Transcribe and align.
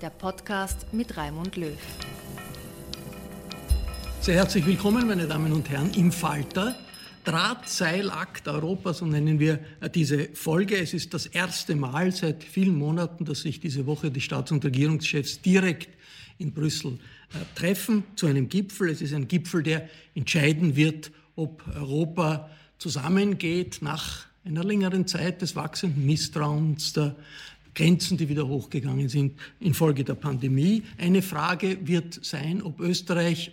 der 0.00 0.10
Podcast 0.10 0.92
mit 0.92 1.16
Raimund 1.16 1.56
Löw. 1.56 1.78
Sehr 4.20 4.34
herzlich 4.34 4.66
willkommen, 4.66 5.06
meine 5.06 5.26
Damen 5.26 5.52
und 5.52 5.70
Herren, 5.70 5.92
im 5.94 6.12
Falter. 6.12 6.74
Drahtseilakt 7.24 8.46
Europas, 8.46 8.98
so 8.98 9.06
nennen 9.06 9.40
wir 9.40 9.58
diese 9.94 10.28
Folge. 10.34 10.76
Es 10.76 10.94
ist 10.94 11.14
das 11.14 11.26
erste 11.26 11.74
Mal 11.74 12.12
seit 12.12 12.44
vielen 12.44 12.76
Monaten, 12.76 13.24
dass 13.24 13.40
sich 13.40 13.58
diese 13.58 13.86
Woche 13.86 14.10
die 14.10 14.20
Staats- 14.20 14.52
und 14.52 14.64
Regierungschefs 14.64 15.40
direkt 15.40 15.88
in 16.38 16.52
Brüssel 16.52 16.98
äh, 17.32 17.58
treffen 17.58 18.04
zu 18.16 18.26
einem 18.26 18.48
Gipfel. 18.48 18.90
Es 18.90 19.00
ist 19.00 19.14
ein 19.14 19.28
Gipfel, 19.28 19.62
der 19.62 19.88
entscheiden 20.14 20.76
wird, 20.76 21.10
ob 21.34 21.64
Europa 21.74 22.50
zusammengeht 22.78 23.78
nach 23.80 24.26
einer 24.44 24.62
längeren 24.62 25.06
Zeit 25.06 25.42
des 25.42 25.56
wachsenden 25.56 26.06
Misstrauens, 26.06 26.92
der 26.92 27.16
Grenzen, 27.76 28.16
die 28.16 28.28
wieder 28.28 28.48
hochgegangen 28.48 29.08
sind 29.08 29.38
infolge 29.60 30.02
der 30.02 30.14
Pandemie. 30.14 30.82
Eine 30.98 31.22
Frage 31.22 31.78
wird 31.86 32.24
sein, 32.24 32.62
ob 32.62 32.80
Österreich 32.80 33.52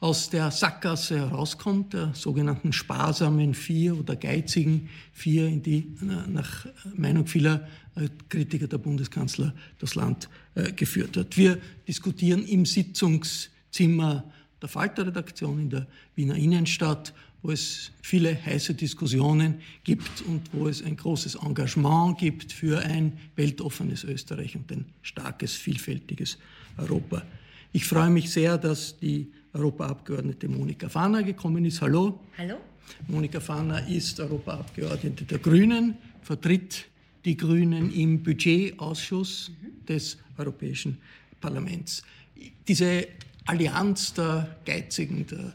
aus 0.00 0.30
der 0.30 0.50
Sackgasse 0.50 1.18
herauskommt, 1.18 1.92
der 1.92 2.12
sogenannten 2.14 2.72
sparsamen 2.72 3.54
Vier 3.54 3.98
oder 3.98 4.16
geizigen 4.16 4.88
Vier, 5.12 5.46
in 5.46 5.62
die 5.62 5.92
nach 6.28 6.66
Meinung 6.96 7.26
vieler 7.26 7.68
äh, 7.94 8.08
Kritiker 8.28 8.66
der 8.66 8.78
Bundeskanzler 8.78 9.54
das 9.78 9.94
Land 9.94 10.28
äh, 10.54 10.72
geführt 10.72 11.16
hat. 11.16 11.36
Wir 11.36 11.58
diskutieren 11.86 12.44
im 12.46 12.64
Sitzungszimmer 12.64 14.24
der 14.60 14.68
Falter-Redaktion 14.68 15.60
in 15.60 15.70
der 15.70 15.86
Wiener 16.14 16.36
Innenstadt 16.36 17.12
wo 17.42 17.50
es 17.50 17.90
viele 18.02 18.40
heiße 18.44 18.74
Diskussionen 18.74 19.60
gibt 19.84 20.22
und 20.22 20.42
wo 20.52 20.68
es 20.68 20.82
ein 20.82 20.96
großes 20.96 21.36
Engagement 21.36 22.18
gibt 22.18 22.52
für 22.52 22.78
ein 22.78 23.18
weltoffenes 23.34 24.04
Österreich 24.04 24.56
und 24.56 24.70
ein 24.70 24.86
starkes, 25.02 25.54
vielfältiges 25.54 26.38
Europa. 26.76 27.22
Ich 27.72 27.84
freue 27.84 28.10
mich 28.10 28.30
sehr, 28.30 28.58
dass 28.58 28.98
die 28.98 29.32
Europaabgeordnete 29.54 30.48
Monika 30.48 30.88
Fahner 30.88 31.22
gekommen 31.22 31.64
ist. 31.64 31.80
Hallo. 31.80 32.20
Hallo. 32.38 32.56
Monika 33.08 33.40
Fahner 33.40 33.86
ist 33.88 34.20
Europaabgeordnete 34.20 35.24
der 35.24 35.38
Grünen, 35.38 35.96
vertritt 36.22 36.86
die 37.24 37.36
Grünen 37.36 37.92
im 37.92 38.22
Budgetausschuss 38.22 39.50
mhm. 39.50 39.86
des 39.86 40.18
Europäischen 40.38 40.98
Parlaments. 41.40 42.02
Diese 42.66 43.06
Allianz 43.46 44.14
der 44.14 44.56
Geizigen, 44.64 45.26
der 45.26 45.54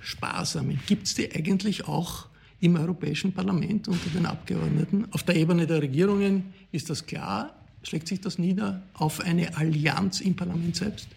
Sparsamen. 0.00 0.80
Gibt 0.86 1.06
es 1.06 1.14
die 1.14 1.32
eigentlich 1.34 1.86
auch 1.86 2.26
im 2.60 2.76
Europäischen 2.76 3.32
Parlament 3.32 3.88
unter 3.88 4.10
den 4.10 4.26
Abgeordneten? 4.26 5.06
Auf 5.10 5.22
der 5.22 5.36
Ebene 5.36 5.66
der 5.66 5.82
Regierungen 5.82 6.52
ist 6.70 6.90
das 6.90 7.06
klar. 7.06 7.54
Schlägt 7.82 8.08
sich 8.08 8.20
das 8.20 8.38
nieder 8.38 8.82
auf 8.94 9.20
eine 9.20 9.56
Allianz 9.56 10.20
im 10.20 10.36
Parlament 10.36 10.76
selbst? 10.76 11.08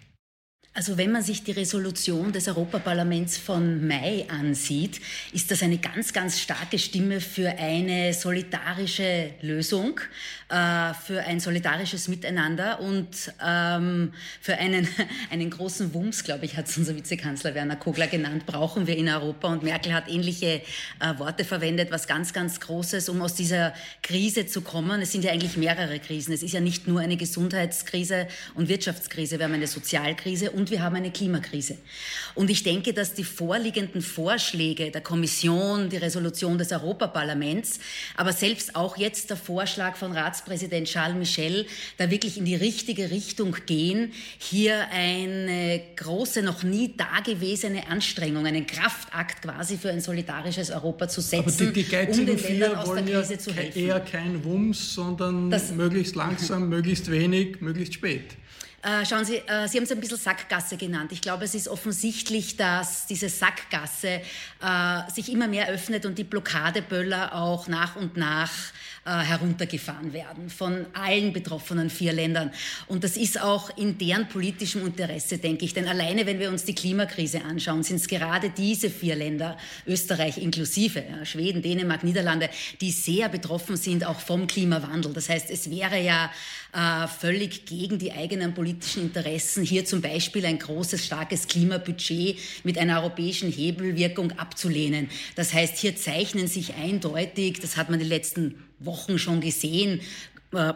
Also 0.77 0.97
wenn 0.97 1.09
man 1.09 1.23
sich 1.23 1.41
die 1.41 1.53
Resolution 1.53 2.33
des 2.33 2.49
Europaparlaments 2.49 3.37
von 3.37 3.87
Mai 3.87 4.25
ansieht, 4.27 4.99
ist 5.31 5.49
das 5.49 5.63
eine 5.63 5.77
ganz, 5.77 6.11
ganz 6.11 6.41
starke 6.41 6.77
Stimme 6.77 7.21
für 7.21 7.47
eine 7.47 8.13
solidarische 8.13 9.31
Lösung, 9.41 10.01
äh, 10.49 10.93
für 10.93 11.21
ein 11.21 11.39
solidarisches 11.39 12.09
Miteinander 12.09 12.81
und 12.81 13.07
ähm, 13.41 14.11
für 14.41 14.57
einen, 14.57 14.85
einen 15.31 15.49
großen 15.49 15.93
Wumms, 15.93 16.25
glaube 16.25 16.43
ich, 16.43 16.57
hat 16.57 16.67
es 16.67 16.77
unser 16.77 16.93
Vizekanzler 16.93 17.55
Werner 17.55 17.77
Kogler 17.77 18.07
genannt, 18.07 18.45
brauchen 18.45 18.85
wir 18.85 18.97
in 18.97 19.07
Europa. 19.07 19.47
Und 19.47 19.63
Merkel 19.63 19.93
hat 19.93 20.09
ähnliche 20.09 20.61
äh, 20.99 21.17
Worte 21.19 21.45
verwendet, 21.45 21.89
was 21.89 22.05
ganz, 22.05 22.33
ganz 22.33 22.59
Großes, 22.59 23.07
um 23.07 23.21
aus 23.21 23.35
dieser 23.35 23.73
Krise 24.03 24.45
zu 24.45 24.59
kommen. 24.59 25.01
Es 25.01 25.13
sind 25.13 25.23
ja 25.23 25.31
eigentlich 25.31 25.55
mehrere 25.55 25.99
Krisen. 25.99 26.33
Es 26.33 26.43
ist 26.43 26.51
ja 26.51 26.59
nicht 26.59 26.85
nur 26.85 26.99
eine 26.99 27.15
Gesundheitskrise 27.15 28.27
und 28.55 28.67
Wirtschaftskrise, 28.67 29.39
wir 29.39 29.45
haben 29.45 29.53
eine 29.53 29.67
Sozialkrise 29.67 30.51
und 30.51 30.64
und 30.65 30.71
wir 30.71 30.81
haben 30.81 30.95
eine 30.95 31.11
Klimakrise. 31.11 31.77
Und 32.33 32.49
ich 32.49 32.63
denke, 32.63 32.91
dass 32.91 33.13
die 33.13 33.23
vorliegenden 33.23 34.01
Vorschläge 34.01 34.89
der 34.89 35.01
Kommission, 35.01 35.89
die 35.89 35.97
Resolution 35.97 36.57
des 36.57 36.71
Europaparlaments, 36.71 37.79
aber 38.17 38.33
selbst 38.33 38.75
auch 38.75 38.97
jetzt 38.97 39.29
der 39.29 39.37
Vorschlag 39.37 39.95
von 39.95 40.11
Ratspräsident 40.11 40.87
Charles 40.87 41.17
Michel, 41.17 41.67
da 41.99 42.09
wirklich 42.09 42.39
in 42.39 42.45
die 42.45 42.55
richtige 42.55 43.11
Richtung 43.11 43.55
gehen, 43.67 44.11
hier 44.39 44.87
eine 44.89 45.81
große, 45.97 46.41
noch 46.41 46.63
nie 46.63 46.95
dagewesene 46.97 47.87
Anstrengung, 47.87 48.47
einen 48.47 48.65
Kraftakt 48.65 49.43
quasi 49.43 49.77
für 49.77 49.91
ein 49.91 50.01
solidarisches 50.01 50.71
Europa 50.71 51.07
zu 51.07 51.21
setzen, 51.21 51.67
aber 51.67 51.71
die, 51.73 51.83
die 51.83 52.19
um 52.19 52.25
den 52.25 52.41
Ländern 52.41 52.75
aus 52.77 52.91
der 52.91 53.03
Krise 53.03 53.33
ja 53.33 53.39
zu 53.39 53.53
helfen. 53.53 53.79
Eher 53.79 53.99
kein 53.99 54.43
Wumms, 54.43 54.95
sondern 54.95 55.51
das, 55.51 55.71
möglichst 55.71 56.15
langsam, 56.15 56.69
möglichst 56.69 57.11
wenig, 57.11 57.61
möglichst 57.61 57.93
spät. 57.93 58.35
Äh, 58.85 59.03
schauen 59.03 59.25
Sie, 59.25 59.37
äh, 59.37 59.67
Sie 59.67 59.77
haben 59.77 59.85
es 59.85 59.91
ein 59.91 59.99
bisschen 59.99 60.19
Sackgasse 60.19 60.77
genannt. 60.77 61.11
Ich 61.11 61.21
glaube, 61.21 61.43
es 61.43 61.55
ist 61.55 61.67
offensichtlich, 61.67 62.55
dass 62.55 63.07
diese 63.07 63.29
Sackgasse 63.29 64.21
äh, 64.61 65.11
sich 65.11 65.31
immer 65.31 65.47
mehr 65.47 65.69
öffnet 65.69 66.05
und 66.05 66.19
die 66.19 66.23
Blockadeböller 66.23 67.33
auch 67.33 67.67
nach 67.67 67.95
und 67.95 68.15
nach 68.15 68.51
heruntergefahren 69.11 70.13
werden 70.13 70.49
von 70.49 70.85
allen 70.93 71.31
betroffenen 71.31 71.89
vier 71.89 72.11
Ländern. 72.11 72.51
Und 72.87 73.03
das 73.03 73.17
ist 73.17 73.39
auch 73.39 73.75
in 73.77 73.97
deren 73.97 74.27
politischem 74.27 74.85
Interesse, 74.85 75.37
denke 75.37 75.65
ich. 75.65 75.73
Denn 75.73 75.87
alleine, 75.87 76.25
wenn 76.25 76.39
wir 76.39 76.49
uns 76.49 76.63
die 76.63 76.73
Klimakrise 76.73 77.43
anschauen, 77.43 77.83
sind 77.83 77.97
es 77.97 78.07
gerade 78.07 78.49
diese 78.49 78.89
vier 78.89 79.15
Länder, 79.15 79.57
Österreich 79.85 80.37
inklusive, 80.37 81.03
ja, 81.07 81.25
Schweden, 81.25 81.61
Dänemark, 81.61 82.03
Niederlande, 82.03 82.49
die 82.81 82.91
sehr 82.91 83.29
betroffen 83.29 83.77
sind 83.77 84.05
auch 84.05 84.19
vom 84.19 84.47
Klimawandel. 84.47 85.13
Das 85.13 85.29
heißt, 85.29 85.49
es 85.51 85.69
wäre 85.69 86.01
ja 86.01 86.31
äh, 86.73 87.07
völlig 87.07 87.65
gegen 87.65 87.99
die 87.99 88.11
eigenen 88.11 88.53
politischen 88.53 89.03
Interessen, 89.03 89.63
hier 89.63 89.85
zum 89.85 90.01
Beispiel 90.01 90.45
ein 90.45 90.59
großes, 90.59 91.05
starkes 91.05 91.47
Klimabudget 91.47 92.37
mit 92.63 92.77
einer 92.77 93.01
europäischen 93.01 93.51
Hebelwirkung 93.51 94.31
abzulehnen. 94.33 95.09
Das 95.35 95.53
heißt, 95.53 95.77
hier 95.77 95.95
zeichnen 95.95 96.47
sich 96.47 96.73
eindeutig, 96.73 97.59
das 97.59 97.77
hat 97.77 97.89
man 97.89 97.99
die 97.99 98.05
letzten 98.05 98.55
Wochen 98.79 99.17
schon 99.19 99.41
gesehen, 99.41 100.01
äh, 100.51 100.73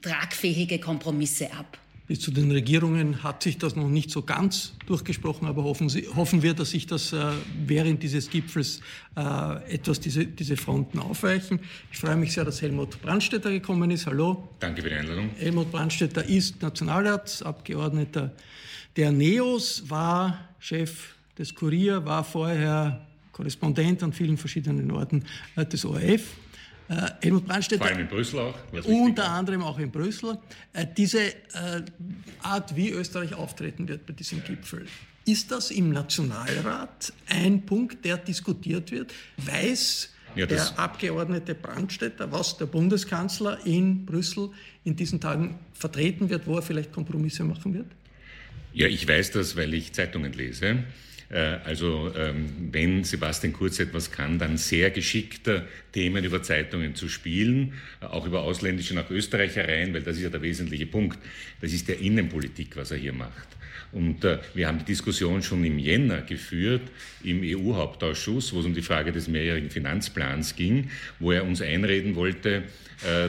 tragfähige 0.00 0.78
Kompromisse 0.78 1.52
ab. 1.52 1.78
Bis 2.06 2.20
zu 2.20 2.30
den 2.30 2.50
Regierungen 2.50 3.22
hat 3.22 3.42
sich 3.42 3.56
das 3.56 3.76
noch 3.76 3.88
nicht 3.88 4.10
so 4.10 4.20
ganz 4.20 4.74
durchgesprochen, 4.84 5.48
aber 5.48 5.64
hoffen, 5.64 5.88
Sie, 5.88 6.06
hoffen 6.14 6.42
wir, 6.42 6.52
dass 6.52 6.70
sich 6.70 6.86
das 6.86 7.14
äh, 7.14 7.32
während 7.66 8.02
dieses 8.02 8.28
Gipfels 8.28 8.80
äh, 9.16 9.72
etwas 9.72 10.00
diese, 10.00 10.26
diese 10.26 10.58
Fronten 10.58 10.98
aufweichen. 10.98 11.60
Ich 11.90 11.98
freue 11.98 12.16
mich 12.16 12.34
sehr, 12.34 12.44
dass 12.44 12.60
Helmut 12.60 13.00
Brandstätter 13.00 13.50
gekommen 13.50 13.90
ist. 13.90 14.06
Hallo. 14.06 14.50
Danke 14.60 14.82
für 14.82 14.90
die 14.90 14.96
Einladung. 14.96 15.30
Helmut 15.38 15.72
Brandstätter 15.72 16.22
ist 16.28 16.60
Nationalratsabgeordneter 16.60 18.32
der 18.96 19.10
NEOS, 19.10 19.88
war 19.88 20.50
Chef 20.58 21.14
des 21.38 21.54
Kurier, 21.54 22.04
war 22.04 22.22
vorher 22.22 23.06
Korrespondent 23.32 24.02
an 24.02 24.12
vielen 24.12 24.36
verschiedenen 24.36 24.90
Orten 24.90 25.24
äh, 25.56 25.64
des 25.64 25.86
ORF. 25.86 26.22
Äh, 26.88 27.10
Helmut 27.22 27.46
Brandstätter. 27.46 27.82
Vor 27.82 27.92
allem 27.92 28.00
in 28.00 28.08
Brüssel 28.08 28.40
auch. 28.40 28.54
Unter 28.84 29.30
anderem 29.30 29.62
auch 29.62 29.78
in 29.78 29.90
Brüssel. 29.90 30.38
Äh, 30.72 30.86
diese 30.96 31.20
äh, 31.22 31.32
Art, 32.42 32.76
wie 32.76 32.90
Österreich 32.90 33.34
auftreten 33.34 33.88
wird 33.88 34.06
bei 34.06 34.12
diesem 34.12 34.44
Gipfel, 34.44 34.86
ist 35.24 35.50
das 35.50 35.70
im 35.70 35.90
Nationalrat 35.90 37.12
ein 37.28 37.64
Punkt, 37.64 38.04
der 38.04 38.18
diskutiert 38.18 38.90
wird? 38.90 39.14
Weiß 39.38 40.10
ja, 40.34 40.46
der 40.46 40.78
Abgeordnete 40.78 41.54
Brandstätter, 41.54 42.30
was 42.30 42.58
der 42.58 42.66
Bundeskanzler 42.66 43.64
in 43.64 44.04
Brüssel 44.04 44.50
in 44.84 44.96
diesen 44.96 45.20
Tagen 45.20 45.58
vertreten 45.72 46.28
wird, 46.28 46.46
wo 46.46 46.56
er 46.56 46.62
vielleicht 46.62 46.92
Kompromisse 46.92 47.44
machen 47.44 47.72
wird? 47.72 47.86
Ja, 48.74 48.88
ich 48.88 49.06
weiß 49.06 49.30
das, 49.30 49.56
weil 49.56 49.72
ich 49.72 49.92
Zeitungen 49.92 50.32
lese. 50.32 50.84
Äh, 51.30 51.58
also 51.64 52.12
ähm, 52.16 52.46
wenn 52.70 53.04
Sebastian 53.04 53.52
Kurz 53.52 53.78
etwas 53.78 54.10
kann, 54.10 54.38
dann 54.38 54.56
sehr 54.56 54.90
geschickter 54.90 55.66
Themen 55.92 56.24
über 56.24 56.42
Zeitungen 56.42 56.94
zu 56.94 57.08
spielen, 57.08 57.74
äh, 58.00 58.06
auch 58.06 58.26
über 58.26 58.42
ausländische 58.42 58.94
nach 58.94 59.10
Österreich 59.10 59.56
herein, 59.56 59.94
weil 59.94 60.02
das 60.02 60.16
ist 60.16 60.22
ja 60.22 60.30
der 60.30 60.42
wesentliche 60.42 60.86
Punkt. 60.86 61.18
Das 61.60 61.72
ist 61.72 61.88
der 61.88 61.98
Innenpolitik, 61.98 62.76
was 62.76 62.90
er 62.90 62.98
hier 62.98 63.12
macht. 63.12 63.48
Und 63.92 64.24
äh, 64.24 64.38
wir 64.54 64.66
haben 64.66 64.78
die 64.78 64.84
Diskussion 64.84 65.42
schon 65.42 65.64
im 65.64 65.78
Jänner 65.78 66.22
geführt, 66.22 66.82
im 67.22 67.40
EU-Hauptausschuss, 67.42 68.52
wo 68.52 68.60
es 68.60 68.66
um 68.66 68.74
die 68.74 68.82
Frage 68.82 69.12
des 69.12 69.28
mehrjährigen 69.28 69.70
Finanzplans 69.70 70.56
ging, 70.56 70.90
wo 71.20 71.32
er 71.32 71.44
uns 71.44 71.62
einreden 71.62 72.14
wollte, 72.14 72.64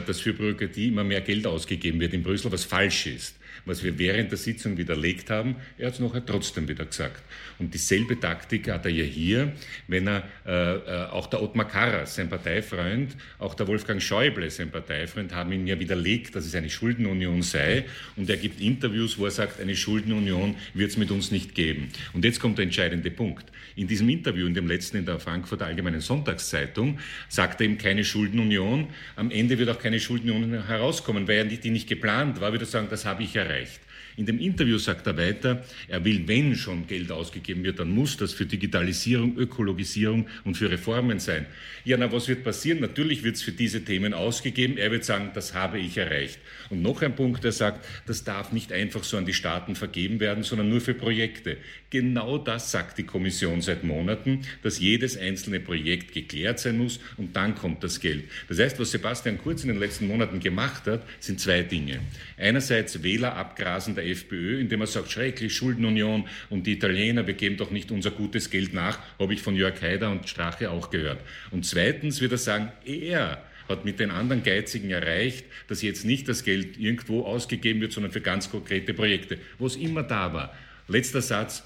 dass 0.06 0.20
für 0.20 0.32
Bürokratie 0.32 0.88
immer 0.88 1.04
mehr 1.04 1.20
Geld 1.20 1.46
ausgegeben 1.46 2.00
wird 2.00 2.14
in 2.14 2.22
Brüssel, 2.22 2.50
was 2.50 2.64
falsch 2.64 3.08
ist 3.08 3.34
was 3.64 3.82
wir 3.82 3.98
während 3.98 4.30
der 4.30 4.38
Sitzung 4.38 4.76
widerlegt 4.76 5.30
haben. 5.30 5.56
Er 5.78 5.88
hat 5.88 5.94
es 5.94 6.00
nachher 6.00 6.24
trotzdem 6.24 6.68
wieder 6.68 6.84
gesagt. 6.84 7.22
Und 7.58 7.72
dieselbe 7.72 8.18
Taktik 8.20 8.70
hat 8.70 8.84
er 8.84 8.90
ja 8.90 9.04
hier, 9.04 9.52
wenn 9.88 10.06
er 10.06 10.24
äh, 10.46 10.74
äh, 10.74 11.06
auch 11.06 11.26
der 11.26 11.42
Ottmar 11.42 11.66
Karas, 11.66 12.14
sein 12.14 12.28
Parteifreund, 12.28 13.16
auch 13.38 13.54
der 13.54 13.66
Wolfgang 13.66 14.02
Schäuble, 14.02 14.50
sein 14.50 14.70
Parteifreund, 14.70 15.34
haben 15.34 15.52
ihm 15.52 15.66
ja 15.66 15.78
widerlegt, 15.78 16.34
dass 16.34 16.44
es 16.44 16.54
eine 16.54 16.68
Schuldenunion 16.68 17.42
sei. 17.42 17.84
Und 18.16 18.28
er 18.28 18.36
gibt 18.36 18.60
Interviews, 18.60 19.18
wo 19.18 19.24
er 19.24 19.30
sagt, 19.30 19.60
eine 19.60 19.74
Schuldenunion 19.74 20.56
wird 20.74 20.90
es 20.90 20.96
mit 20.96 21.10
uns 21.10 21.30
nicht 21.30 21.54
geben. 21.54 21.88
Und 22.12 22.24
jetzt 22.24 22.40
kommt 22.40 22.58
der 22.58 22.64
entscheidende 22.64 23.10
Punkt. 23.10 23.46
In 23.74 23.86
diesem 23.86 24.08
Interview, 24.08 24.46
in 24.46 24.54
dem 24.54 24.66
letzten 24.66 24.98
in 24.98 25.06
der 25.06 25.18
Frankfurter 25.18 25.66
Allgemeinen 25.66 26.00
Sonntagszeitung, 26.00 26.98
sagt 27.28 27.60
er 27.60 27.66
ihm 27.66 27.78
keine 27.78 28.04
Schuldenunion. 28.04 28.88
Am 29.16 29.30
Ende 29.30 29.58
wird 29.58 29.68
auch 29.70 29.78
keine 29.78 30.00
Schuldenunion 30.00 30.66
herauskommen, 30.66 31.28
weil 31.28 31.36
er 31.36 31.44
die 31.44 31.70
nicht 31.70 31.88
geplant 31.88 32.40
war, 32.40 32.52
würde 32.52 32.64
sagen, 32.64 32.88
das 32.90 33.04
habe 33.04 33.22
ich 33.22 33.34
erreicht. 33.48 33.80
In 34.16 34.24
dem 34.24 34.38
Interview 34.38 34.78
sagt 34.78 35.06
er 35.06 35.18
weiter, 35.18 35.62
er 35.88 36.04
will, 36.04 36.26
wenn 36.26 36.54
schon 36.54 36.86
Geld 36.86 37.12
ausgegeben 37.12 37.64
wird, 37.64 37.78
dann 37.78 37.90
muss 37.90 38.16
das 38.16 38.32
für 38.32 38.46
Digitalisierung, 38.46 39.36
Ökologisierung 39.36 40.26
und 40.44 40.56
für 40.56 40.70
Reformen 40.70 41.18
sein. 41.18 41.44
Ja, 41.84 41.98
na, 41.98 42.10
was 42.10 42.26
wird 42.26 42.42
passieren? 42.42 42.80
Natürlich 42.80 43.22
wird 43.22 43.36
es 43.36 43.42
für 43.42 43.52
diese 43.52 43.84
Themen 43.84 44.14
ausgegeben. 44.14 44.78
Er 44.78 44.90
wird 44.90 45.04
sagen, 45.04 45.32
das 45.34 45.52
habe 45.52 45.78
ich 45.78 45.98
erreicht. 45.98 46.38
Und 46.70 46.80
noch 46.80 47.02
ein 47.02 47.14
Punkt, 47.14 47.44
er 47.44 47.52
sagt, 47.52 47.86
das 48.06 48.24
darf 48.24 48.52
nicht 48.52 48.72
einfach 48.72 49.04
so 49.04 49.18
an 49.18 49.26
die 49.26 49.34
Staaten 49.34 49.76
vergeben 49.76 50.18
werden, 50.18 50.42
sondern 50.42 50.70
nur 50.70 50.80
für 50.80 50.94
Projekte. 50.94 51.58
Genau 51.90 52.38
das 52.38 52.72
sagt 52.72 52.98
die 52.98 53.04
Kommission 53.04 53.60
seit 53.60 53.84
Monaten, 53.84 54.40
dass 54.62 54.80
jedes 54.80 55.16
einzelne 55.16 55.60
Projekt 55.60 56.12
geklärt 56.14 56.58
sein 56.58 56.78
muss 56.78 57.00
und 57.18 57.36
dann 57.36 57.54
kommt 57.54 57.84
das 57.84 58.00
Geld. 58.00 58.24
Das 58.48 58.58
heißt, 58.58 58.80
was 58.80 58.90
Sebastian 58.90 59.38
Kurz 59.38 59.62
in 59.62 59.68
den 59.68 59.78
letzten 59.78 60.08
Monaten 60.08 60.40
gemacht 60.40 60.86
hat, 60.86 61.02
sind 61.20 61.38
zwei 61.38 61.62
Dinge. 61.62 62.00
Einerseits 62.38 63.02
Wähler 63.02 63.36
abgrasen 63.36 63.94
der 63.94 64.05
FPÖ, 64.06 64.60
indem 64.60 64.80
er 64.80 64.86
sagt, 64.86 65.10
schrecklich, 65.10 65.54
Schuldenunion 65.54 66.28
und 66.50 66.66
die 66.66 66.72
Italiener, 66.72 67.26
wir 67.26 67.34
geben 67.34 67.56
doch 67.56 67.70
nicht 67.70 67.90
unser 67.90 68.10
gutes 68.10 68.50
Geld 68.50 68.74
nach, 68.74 68.98
habe 69.18 69.34
ich 69.34 69.42
von 69.42 69.56
Jörg 69.56 69.80
Haider 69.82 70.10
und 70.10 70.28
Strache 70.28 70.70
auch 70.70 70.90
gehört. 70.90 71.20
Und 71.50 71.66
zweitens 71.66 72.20
wird 72.20 72.32
er 72.32 72.38
sagen, 72.38 72.72
er 72.84 73.42
hat 73.68 73.84
mit 73.84 73.98
den 73.98 74.10
anderen 74.10 74.42
Geizigen 74.42 74.90
erreicht, 74.90 75.44
dass 75.68 75.82
jetzt 75.82 76.04
nicht 76.04 76.28
das 76.28 76.44
Geld 76.44 76.78
irgendwo 76.78 77.24
ausgegeben 77.24 77.80
wird, 77.80 77.92
sondern 77.92 78.12
für 78.12 78.20
ganz 78.20 78.50
konkrete 78.50 78.94
Projekte, 78.94 79.38
wo 79.58 79.66
es 79.66 79.76
immer 79.76 80.02
da 80.02 80.32
war. 80.32 80.54
Letzter 80.88 81.22
Satz. 81.22 81.64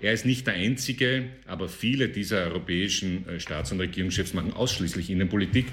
Er 0.00 0.12
ist 0.12 0.24
nicht 0.24 0.46
der 0.46 0.54
Einzige, 0.54 1.24
aber 1.44 1.68
viele 1.68 2.08
dieser 2.08 2.44
europäischen 2.44 3.28
äh, 3.28 3.40
Staats- 3.40 3.72
und 3.72 3.80
Regierungschefs 3.80 4.32
machen 4.32 4.52
ausschließlich 4.52 5.10
Innenpolitik 5.10 5.66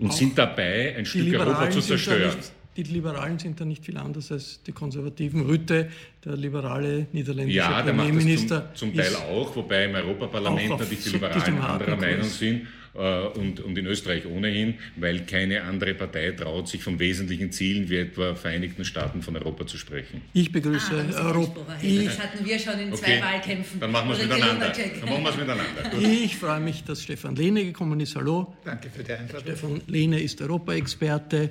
und 0.00 0.08
Auch 0.08 0.12
sind 0.12 0.36
dabei, 0.36 0.96
ein 0.96 1.06
Stück 1.06 1.32
Europa 1.32 1.70
zu 1.70 1.80
zerstören. 1.80 2.34
Die 2.76 2.82
Liberalen 2.84 3.38
sind 3.38 3.60
da 3.60 3.64
nicht 3.64 3.84
viel 3.84 3.96
anders 3.96 4.30
als 4.30 4.62
die 4.62 4.72
Konservativen. 4.72 5.42
Rütte, 5.42 5.90
der 6.24 6.36
liberale 6.36 7.06
niederländische 7.12 7.58
ja, 7.58 7.82
Premierminister. 7.82 8.54
Ja, 8.54 8.74
zum, 8.74 8.94
zum 8.94 8.96
Teil 8.96 9.14
auch, 9.16 9.54
wobei 9.56 9.86
im 9.86 9.94
Europaparlament 9.94 10.70
natürlich 10.70 11.02
die 11.04 11.10
Liberalen 11.10 11.58
anderer 11.58 11.96
Meinung 11.96 12.28
sind. 12.28 12.66
Äh, 12.92 13.26
und, 13.38 13.60
und 13.60 13.78
in 13.78 13.86
Österreich 13.86 14.26
ohnehin, 14.26 14.74
weil 14.96 15.20
keine 15.20 15.62
andere 15.62 15.94
Partei 15.94 16.32
traut, 16.32 16.68
sich 16.68 16.82
von 16.82 16.98
wesentlichen 16.98 17.52
Zielen 17.52 17.88
wie 17.88 17.98
etwa 17.98 18.34
Vereinigten 18.34 18.84
Staaten 18.84 19.22
von 19.22 19.36
Europa 19.36 19.66
zu 19.66 19.78
sprechen. 19.78 20.22
Ich 20.32 20.50
begrüße 20.50 21.06
ah, 21.14 21.28
Europa. 21.28 21.60
Das 21.80 22.18
hatten 22.18 22.44
wir 22.44 22.58
schon 22.58 22.80
in 22.80 22.92
okay. 22.92 23.20
zwei 23.20 23.22
Wahlkämpfen. 23.22 23.78
Dann 23.78 23.92
machen 23.92 24.08
wir 24.08 24.16
es 24.16 24.22
miteinander. 24.22 24.72
Dann 24.72 25.08
machen 25.08 25.22
wir 25.22 25.30
es 25.30 25.36
miteinander. 25.36 25.90
Gut. 25.90 26.02
Ich 26.02 26.36
freue 26.36 26.60
mich, 26.60 26.82
dass 26.82 27.02
Stefan 27.02 27.36
Lehne 27.36 27.64
gekommen 27.64 28.00
ist. 28.00 28.16
Hallo. 28.16 28.54
Danke 28.64 28.90
für 28.90 29.04
die 29.04 29.12
Einladung. 29.12 29.40
Stefan 29.42 29.80
Lehne 29.86 30.20
ist 30.20 30.42
Europa-Experte 30.42 31.50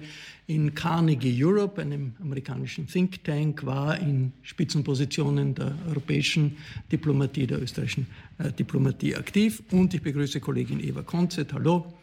in 0.50 0.74
Carnegie 0.74 1.44
Europe, 1.44 1.80
einem 1.80 2.14
amerikanischen 2.20 2.88
Think 2.88 3.24
Tank, 3.24 3.64
war 3.68 4.00
in 4.00 4.34
Spitzenpositionen 4.42 5.54
der 5.54 5.76
europäischen 5.88 6.58
Diplomatie, 6.92 7.46
der 7.46 7.62
österreichischen 7.62 8.08
äh, 8.40 8.52
Diplomatie 8.52 9.16
aktiv. 9.16 9.62
Und 9.70 9.94
ich 9.94 10.02
begrüße 10.02 10.40
Kollegin 10.40 10.84
Eva 10.84 11.04
Konzett. 11.04 11.54
Hallo. 11.54 11.94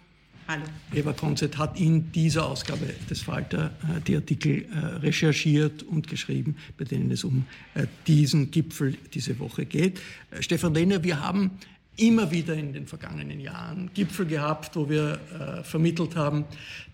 Hallo. 0.47 0.62
Eva 0.95 1.12
Konzett 1.12 1.59
hat 1.59 1.81
in 1.81 2.12
dieser 2.12 2.47
Ausgabe 2.47 2.95
des 3.11 3.21
Falter 3.23 3.73
äh, 3.83 4.00
die 4.07 4.15
Artikel 4.15 4.67
äh, 4.67 4.79
recherchiert 4.99 5.83
und 5.83 6.07
geschrieben, 6.07 6.55
bei 6.79 6.85
denen 6.85 7.11
es 7.11 7.25
um 7.25 7.47
äh, 7.75 7.88
diesen 8.07 8.53
Gipfel 8.53 8.97
diese 9.12 9.41
Woche 9.41 9.67
geht. 9.67 10.00
Äh, 10.31 10.41
Stefan 10.41 10.73
Lehner, 10.73 11.03
wir 11.03 11.21
haben 11.21 11.50
immer 11.97 12.31
wieder 12.31 12.55
in 12.55 12.73
den 12.73 12.87
vergangenen 12.87 13.41
Jahren 13.41 13.91
Gipfel 13.95 14.26
gehabt, 14.26 14.76
wo 14.76 14.88
wir 14.88 15.19
äh, 15.38 15.65
vermittelt 15.65 16.17
haben, 16.17 16.45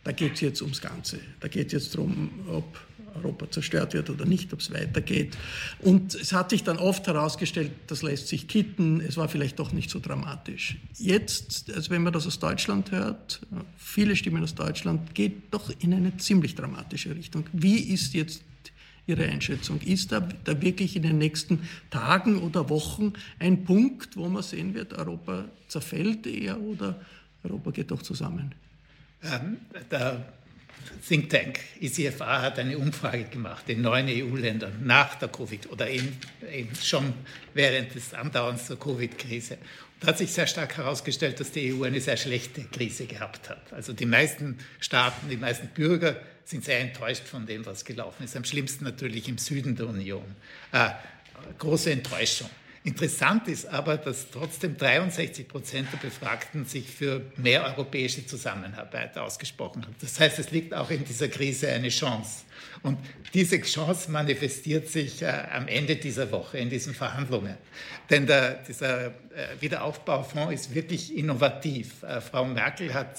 da 0.04 0.12
geht 0.12 0.34
es 0.34 0.40
jetzt 0.40 0.62
ums 0.62 0.80
Ganze. 0.80 1.18
Da 1.40 1.48
geht 1.48 1.68
es 1.68 1.72
jetzt 1.72 1.94
darum, 1.94 2.30
ob 2.48 2.78
Europa 3.14 3.50
zerstört 3.50 3.94
wird 3.94 4.10
oder 4.10 4.24
nicht, 4.24 4.52
ob 4.52 4.60
es 4.60 4.72
weitergeht. 4.72 5.36
Und 5.80 6.14
es 6.14 6.32
hat 6.32 6.50
sich 6.50 6.64
dann 6.64 6.78
oft 6.78 7.06
herausgestellt, 7.06 7.70
das 7.86 8.02
lässt 8.02 8.28
sich 8.28 8.48
kitten, 8.48 9.00
es 9.00 9.16
war 9.16 9.28
vielleicht 9.28 9.58
doch 9.58 9.72
nicht 9.72 9.90
so 9.90 10.00
dramatisch. 10.00 10.76
Jetzt, 10.98 11.72
also 11.74 11.90
wenn 11.90 12.02
man 12.02 12.12
das 12.12 12.26
aus 12.26 12.38
Deutschland 12.38 12.90
hört, 12.90 13.40
viele 13.76 14.16
Stimmen 14.16 14.42
aus 14.42 14.54
Deutschland, 14.54 15.14
geht 15.14 15.52
doch 15.52 15.70
in 15.80 15.94
eine 15.94 16.16
ziemlich 16.16 16.54
dramatische 16.54 17.14
Richtung. 17.14 17.44
Wie 17.52 17.78
ist 17.78 18.14
jetzt 18.14 18.42
Ihre 19.06 19.24
Einschätzung? 19.24 19.80
Ist 19.80 20.12
da, 20.12 20.20
da 20.20 20.60
wirklich 20.62 20.96
in 20.96 21.02
den 21.02 21.18
nächsten 21.18 21.68
Tagen 21.90 22.38
oder 22.38 22.68
Wochen 22.68 23.14
ein 23.38 23.64
Punkt, 23.64 24.16
wo 24.16 24.28
man 24.28 24.42
sehen 24.42 24.74
wird, 24.74 24.92
Europa 24.92 25.46
zerfällt 25.68 26.26
eher 26.26 26.60
oder 26.60 27.00
Europa 27.42 27.70
geht 27.72 27.90
doch 27.90 28.02
zusammen? 28.02 28.54
Ähm, 29.24 29.58
der 29.90 30.24
Think 31.06 31.30
Tank 31.30 31.60
ICFA 31.80 32.42
hat 32.42 32.58
eine 32.58 32.78
Umfrage 32.78 33.24
gemacht 33.24 33.68
in 33.68 33.82
neun 33.82 34.06
EU-Ländern 34.08 34.84
nach 34.84 35.14
der 35.16 35.28
Covid 35.28 35.70
oder 35.70 35.88
eben, 35.88 36.16
eben 36.52 36.74
schon 36.76 37.12
während 37.54 37.94
des 37.94 38.14
Andauerns 38.14 38.68
der 38.68 38.76
Covid-Krise. 38.76 39.58
Da 40.00 40.08
hat 40.08 40.18
sich 40.18 40.32
sehr 40.32 40.46
stark 40.46 40.76
herausgestellt, 40.76 41.38
dass 41.38 41.52
die 41.52 41.72
EU 41.72 41.84
eine 41.84 42.00
sehr 42.00 42.16
schlechte 42.16 42.64
Krise 42.64 43.06
gehabt 43.06 43.48
hat. 43.48 43.72
Also 43.72 43.92
die 43.92 44.06
meisten 44.06 44.58
Staaten, 44.80 45.28
die 45.28 45.36
meisten 45.36 45.68
Bürger 45.68 46.20
sind 46.44 46.64
sehr 46.64 46.80
enttäuscht 46.80 47.26
von 47.26 47.46
dem, 47.46 47.64
was 47.66 47.84
gelaufen 47.84 48.24
ist. 48.24 48.36
Am 48.36 48.44
schlimmsten 48.44 48.84
natürlich 48.84 49.28
im 49.28 49.38
Süden 49.38 49.76
der 49.76 49.86
Union. 49.86 50.24
Äh, 50.72 50.90
große 51.58 51.92
Enttäuschung. 51.92 52.50
Interessant 52.84 53.46
ist 53.46 53.66
aber, 53.66 53.96
dass 53.96 54.28
trotzdem 54.32 54.76
63 54.76 55.46
Prozent 55.46 55.88
der 55.92 55.98
Befragten 55.98 56.64
sich 56.64 56.90
für 56.90 57.22
mehr 57.36 57.64
europäische 57.64 58.26
Zusammenarbeit 58.26 59.16
ausgesprochen 59.16 59.84
haben. 59.84 59.94
Das 60.00 60.18
heißt, 60.18 60.40
es 60.40 60.50
liegt 60.50 60.74
auch 60.74 60.90
in 60.90 61.04
dieser 61.04 61.28
Krise 61.28 61.68
eine 61.68 61.90
Chance. 61.90 62.42
Und 62.82 62.98
diese 63.34 63.60
Chance 63.60 64.10
manifestiert 64.10 64.88
sich 64.88 65.22
äh, 65.22 65.26
am 65.52 65.68
Ende 65.68 65.94
dieser 65.94 66.32
Woche 66.32 66.58
in 66.58 66.70
diesen 66.70 66.92
Verhandlungen. 66.92 67.56
Denn 68.10 68.26
der, 68.26 68.54
dieser 68.64 69.06
äh, 69.06 69.12
Wiederaufbaufonds 69.60 70.52
ist 70.52 70.74
wirklich 70.74 71.16
innovativ. 71.16 72.02
Äh, 72.02 72.20
Frau 72.20 72.44
Merkel 72.44 72.92
hat 72.92 73.16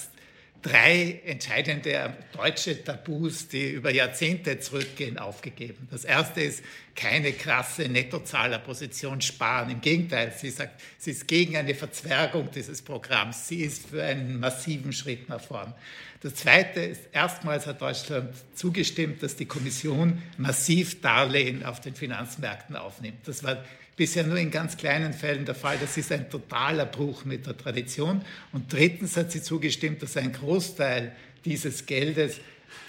drei 0.64 1.20
entscheidende 1.26 2.14
deutsche 2.32 2.82
Tabus, 2.82 3.48
die 3.48 3.70
über 3.70 3.90
Jahrzehnte 3.90 4.58
zurückgehen, 4.58 5.18
aufgegeben. 5.18 5.86
Das 5.90 6.04
erste 6.04 6.40
ist 6.40 6.64
keine 6.96 7.32
krasse 7.32 7.82
Nettozahlerposition 7.82 9.20
sparen. 9.20 9.68
Im 9.68 9.80
Gegenteil, 9.82 10.32
sie 10.34 10.48
sagt, 10.48 10.80
sie 10.96 11.10
ist 11.10 11.28
gegen 11.28 11.56
eine 11.56 11.74
Verzwergung 11.74 12.50
dieses 12.50 12.80
Programms. 12.80 13.46
Sie 13.46 13.60
ist 13.60 13.90
für 13.90 14.02
einen 14.02 14.40
massiven 14.40 14.94
Schritt 14.94 15.28
nach 15.28 15.40
vorn. 15.40 15.74
Das 16.22 16.36
zweite 16.36 16.80
ist, 16.80 17.02
erstmals 17.12 17.66
hat 17.66 17.82
Deutschland 17.82 18.34
zugestimmt, 18.54 19.22
dass 19.22 19.36
die 19.36 19.44
Kommission 19.44 20.22
massiv 20.38 21.02
Darlehen 21.02 21.62
auf 21.62 21.82
den 21.82 21.94
Finanzmärkten 21.94 22.74
aufnimmt. 22.76 23.28
Das 23.28 23.44
war 23.44 23.62
bisher 23.96 24.24
nur 24.24 24.38
in 24.38 24.50
ganz 24.50 24.76
kleinen 24.76 25.12
Fällen 25.12 25.44
der 25.44 25.54
Fall. 25.54 25.78
Das 25.80 25.96
ist 25.96 26.10
ein 26.12 26.28
totaler 26.30 26.86
Bruch 26.86 27.24
mit 27.24 27.46
der 27.46 27.56
Tradition. 27.56 28.22
Und 28.52 28.72
drittens 28.72 29.16
hat 29.16 29.32
sie 29.32 29.42
zugestimmt, 29.42 30.02
dass 30.02 30.16
ein 30.16 30.32
Großteil 30.32 31.12
dieses 31.44 31.86
Geldes 31.86 32.40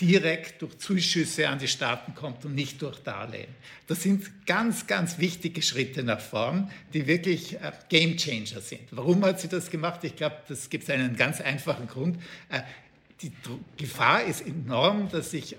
direkt 0.02 0.62
durch 0.62 0.78
Zuschüsse 0.78 1.48
an 1.48 1.60
die 1.60 1.68
Staaten 1.68 2.16
kommt 2.16 2.44
und 2.46 2.56
nicht 2.56 2.82
durch 2.82 3.00
Darlehen. 3.00 3.48
Das 3.88 4.04
sind 4.04 4.46
ganz, 4.46 4.88
ganz 4.88 5.20
wichtige 5.20 5.62
Schritte 5.62 6.04
nach 6.04 6.20
vorn, 6.20 6.72
die 6.94 7.08
wirklich 7.08 7.56
äh, 7.56 7.72
Game 7.90 8.18
Changer 8.18 8.62
sind. 8.62 8.82
Warum 8.92 9.24
hat 9.24 9.40
sie 9.40 9.48
das 9.48 9.70
gemacht? 9.70 10.04
Ich 10.04 10.16
glaube, 10.16 10.38
das 10.48 10.70
gibt 10.70 10.90
einen 10.90 11.16
ganz 11.16 11.40
einfachen 11.40 11.88
Grund. 11.88 12.18
Äh, 12.50 12.62
die 13.22 13.32
Gefahr 13.78 14.24
ist 14.24 14.46
enorm, 14.46 15.10
dass 15.10 15.32
sich 15.32 15.56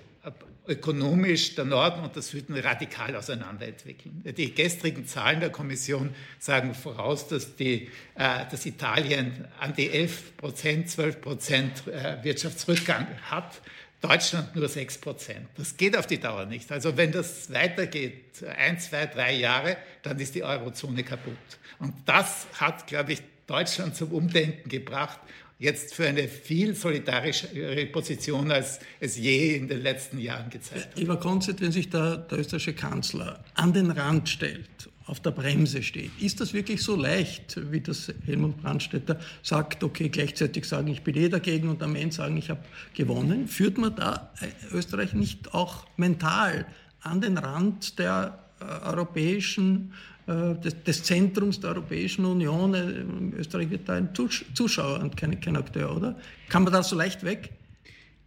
ökonomisch 0.67 1.55
der 1.55 1.65
Norden 1.65 2.03
und 2.03 2.15
der 2.15 2.21
Süden 2.21 2.55
radikal 2.57 3.15
auseinanderentwickeln. 3.15 4.23
Die 4.25 4.53
gestrigen 4.53 5.05
Zahlen 5.07 5.39
der 5.39 5.49
Kommission 5.49 6.13
sagen 6.39 6.73
voraus, 6.73 7.27
dass, 7.27 7.55
die, 7.55 7.89
äh, 8.15 8.45
dass 8.51 8.65
Italien 8.65 9.47
an 9.59 9.73
die 9.73 9.89
11 9.89 10.37
Prozent, 10.37 10.89
12 10.89 11.21
Prozent 11.21 11.87
äh, 11.87 12.23
Wirtschaftsrückgang 12.23 13.07
hat. 13.29 13.61
Deutschland 14.01 14.55
nur 14.55 14.69
6 14.69 14.99
Prozent. 14.99 15.47
Das 15.57 15.75
geht 15.75 15.97
auf 15.97 16.05
die 16.05 16.19
Dauer 16.19 16.45
nicht. 16.45 16.71
Also 16.71 16.97
wenn 16.97 17.11
das 17.11 17.51
weitergeht, 17.51 18.43
ein, 18.57 18.79
zwei, 18.79 19.07
drei 19.07 19.33
Jahre, 19.33 19.77
dann 20.03 20.19
ist 20.19 20.35
die 20.35 20.43
Eurozone 20.43 21.03
kaputt. 21.03 21.33
Und 21.79 21.93
das 22.05 22.47
hat, 22.53 22.85
glaube 22.85 23.13
ich, 23.13 23.21
Deutschland 23.47 23.95
zum 23.95 24.11
Umdenken 24.11 24.69
gebracht 24.69 25.19
jetzt 25.59 25.93
für 25.93 26.07
eine 26.07 26.27
viel 26.27 26.75
solidarischere 26.75 27.85
Position, 27.87 28.51
als 28.51 28.79
es 28.99 29.17
je 29.17 29.55
in 29.55 29.67
den 29.67 29.81
letzten 29.81 30.19
Jahren 30.19 30.49
gezeigt 30.49 30.95
hat. 30.95 30.99
Eva 30.99 31.15
Konzett, 31.15 31.61
wenn 31.61 31.71
sich 31.71 31.89
der, 31.89 32.17
der 32.17 32.39
österreichische 32.39 32.73
Kanzler 32.73 33.43
an 33.55 33.73
den 33.73 33.91
Rand 33.91 34.29
stellt, 34.29 34.89
auf 35.07 35.21
der 35.21 35.31
Bremse 35.31 35.83
steht, 35.83 36.11
ist 36.19 36.41
das 36.41 36.53
wirklich 36.53 36.81
so 36.83 36.95
leicht, 36.95 37.71
wie 37.71 37.79
das 37.79 38.13
Helmut 38.25 38.61
Brandstätter 38.61 39.19
sagt, 39.41 39.83
okay, 39.83 40.09
gleichzeitig 40.09 40.65
sagen, 40.65 40.89
ich 40.89 41.01
bin 41.01 41.15
eh 41.15 41.29
dagegen 41.29 41.69
und 41.69 41.81
am 41.81 41.95
Ende 41.95 42.13
sagen, 42.13 42.35
ich 42.35 42.49
habe 42.49 42.59
gewonnen? 42.93 43.47
Führt 43.47 43.77
man 43.77 43.95
da 43.95 44.33
äh, 44.41 44.75
Österreich 44.75 45.13
nicht 45.13 45.53
auch 45.53 45.87
mental 45.95 46.65
an 46.99 47.21
den 47.21 47.37
Rand 47.37 47.99
der 47.99 48.37
äh, 48.59 48.85
europäischen 48.85 49.93
äh, 49.93 50.16
des, 50.27 50.83
des, 50.83 51.03
Zentrums 51.03 51.59
der 51.59 51.71
Europäischen 51.71 52.25
Union. 52.25 52.73
Äh, 52.73 53.37
Österreich 53.37 53.69
wird 53.69 53.87
da 53.87 53.93
ein 53.93 54.09
Zuschauer 54.13 54.99
und 54.99 55.15
kein, 55.15 55.39
kein 55.39 55.55
Akteur, 55.55 55.95
oder? 55.95 56.17
Kann 56.49 56.63
man 56.63 56.73
da 56.73 56.83
so 56.83 56.95
leicht 56.95 57.23
weg? 57.23 57.49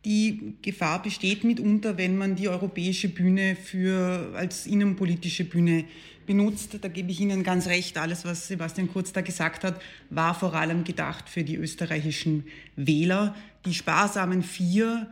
Die 0.07 0.54
Gefahr 0.62 1.02
besteht 1.02 1.45
mitunter, 1.45 1.99
wenn 1.99 2.16
man 2.16 2.35
die 2.35 2.49
europäische 2.49 3.09
Bühne 3.09 3.54
für, 3.54 4.33
als 4.35 4.66
innenpolitische 4.66 5.45
Bühne 5.45 5.85
benutzt. 6.25 6.78
Da 6.80 6.88
gebe 6.88 7.11
ich 7.11 7.21
Ihnen 7.21 7.42
ganz 7.42 7.66
recht. 7.66 7.99
Alles, 7.99 8.25
was 8.25 8.49
Sebastian 8.49 8.90
Kurz 8.90 9.12
da 9.12 9.21
gesagt 9.21 9.62
hat, 9.62 9.83
war 10.09 10.35
vor 10.35 10.54
allem 10.54 10.85
gedacht 10.85 11.28
für 11.28 11.45
die 11.45 11.57
österreichischen 11.57 12.45
Wähler. 12.76 13.35
Die 13.66 13.75
sparsamen 13.75 14.42
vier 14.42 15.07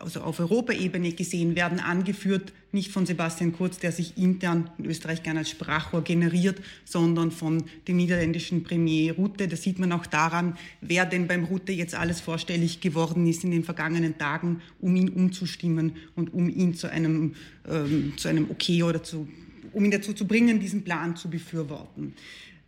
also 0.00 0.20
auf 0.20 0.40
Europaebene 0.40 1.12
gesehen 1.12 1.56
werden, 1.56 1.80
angeführt 1.80 2.52
nicht 2.76 2.92
von 2.92 3.06
Sebastian 3.06 3.52
Kurz, 3.52 3.78
der 3.78 3.90
sich 3.90 4.16
intern 4.16 4.70
in 4.78 4.84
Österreich 4.84 5.24
gerne 5.24 5.40
als 5.40 5.50
Sprachrohr 5.50 6.02
generiert, 6.02 6.60
sondern 6.84 7.32
von 7.32 7.64
dem 7.88 7.96
niederländischen 7.96 8.62
Premier 8.62 9.14
Rutte. 9.14 9.48
Das 9.48 9.62
sieht 9.62 9.80
man 9.80 9.90
auch 9.90 10.06
daran, 10.06 10.56
wer 10.80 11.06
denn 11.06 11.26
beim 11.26 11.44
Rutte 11.44 11.72
jetzt 11.72 11.94
alles 11.94 12.20
vorstellig 12.20 12.80
geworden 12.80 13.26
ist 13.26 13.42
in 13.42 13.50
den 13.50 13.64
vergangenen 13.64 14.16
Tagen, 14.18 14.60
um 14.80 14.94
ihn 14.94 15.08
umzustimmen 15.08 15.96
und 16.14 16.32
um 16.32 16.48
ihn 16.48 16.74
zu 16.74 16.88
einem, 16.88 17.34
ähm, 17.66 18.12
zu 18.16 18.28
einem 18.28 18.50
Okay 18.50 18.82
oder 18.84 19.02
zu, 19.02 19.26
um 19.72 19.84
ihn 19.84 19.90
dazu 19.90 20.12
zu 20.12 20.26
bringen, 20.26 20.60
diesen 20.60 20.84
Plan 20.84 21.16
zu 21.16 21.28
befürworten. 21.28 22.14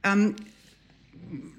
Ähm, 0.03 0.35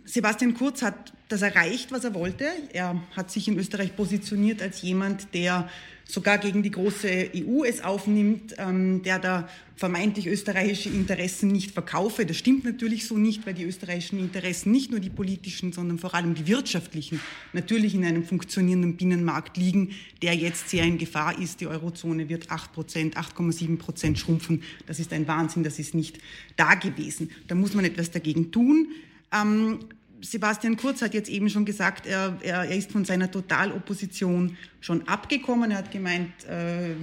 Sebastian 0.06 0.56
Kurz 0.56 0.82
hat 0.82 1.14
das 1.28 1.44
erreicht, 1.44 1.92
was 1.92 2.04
er 2.04 2.16
wollte. 2.16 2.46
Er 2.74 3.00
hat 3.16 3.30
sich 3.30 3.48
in 3.48 3.60
Österreich 3.60 3.96
positioniert 3.96 4.62
als 4.62 4.82
jemand, 4.82 5.34
der 5.36 5.70
sogar 6.10 6.40
gegen 6.40 6.64
die 6.64 6.72
große 6.72 7.30
EU 7.36 7.64
es 7.64 7.84
aufnimmt, 7.84 8.56
ähm, 8.58 9.04
der 9.04 9.20
da 9.20 9.48
vermeintlich 9.76 10.26
österreichische 10.26 10.90
Interessen 10.90 11.50
nicht 11.50 11.72
verkaufe. 11.72 12.26
Das 12.26 12.36
stimmt 12.36 12.66
natürlich 12.66 13.06
so 13.06 13.18
nicht, 13.18 13.46
weil 13.46 13.54
die 13.54 13.64
österreichischen 13.64 14.20
Interessen 14.20 14.72
nicht 14.72 14.90
nur 14.90 15.00
die 15.00 15.12
politischen, 15.12 15.72
sondern 15.72 16.00
vor 16.00 16.16
allem 16.16 16.34
die 16.34 16.48
wirtschaftlichen 16.48 17.22
natürlich 17.54 17.94
in 17.94 18.04
einem 18.04 18.26
funktionierenden 18.26 18.98
Binnenmarkt 18.98 19.56
liegen, 19.56 19.92
der 20.24 20.34
jetzt 20.34 20.70
sehr 20.70 20.84
in 20.84 20.98
Gefahr 20.98 21.40
ist. 21.40 21.62
Die 21.62 21.68
Eurozone 21.68 22.28
wird 22.28 22.50
8 22.50 22.74
Prozent, 22.74 23.16
8,7 23.16 23.78
Prozent 23.78 24.18
schrumpfen. 24.18 24.64
Das 24.88 25.00
ist 25.00 25.14
ein 25.14 25.28
Wahnsinn, 25.28 25.64
das 25.64 25.78
ist 25.78 25.94
nicht 25.94 26.18
da 26.56 26.74
gewesen. 26.74 27.30
Da 27.48 27.54
muss 27.54 27.76
man 27.76 27.86
etwas 27.86 28.10
dagegen 28.10 28.52
tun. 28.52 28.88
Ähm, 29.32 29.80
Sebastian 30.22 30.78
Kurz 30.78 31.02
hat 31.02 31.14
jetzt 31.14 31.30
eben 31.30 31.50
schon 31.50 31.66
gesagt, 31.66 32.06
er, 32.06 32.38
er, 32.42 32.64
er, 32.64 32.76
ist 32.76 32.92
von 32.92 33.06
seiner 33.06 33.32
Totalopposition 33.32 34.58
schon 34.82 35.08
abgekommen. 35.08 35.72
Er 35.72 35.78
hat 35.78 35.92
gemeint, 35.92 36.32
äh, 36.46 36.96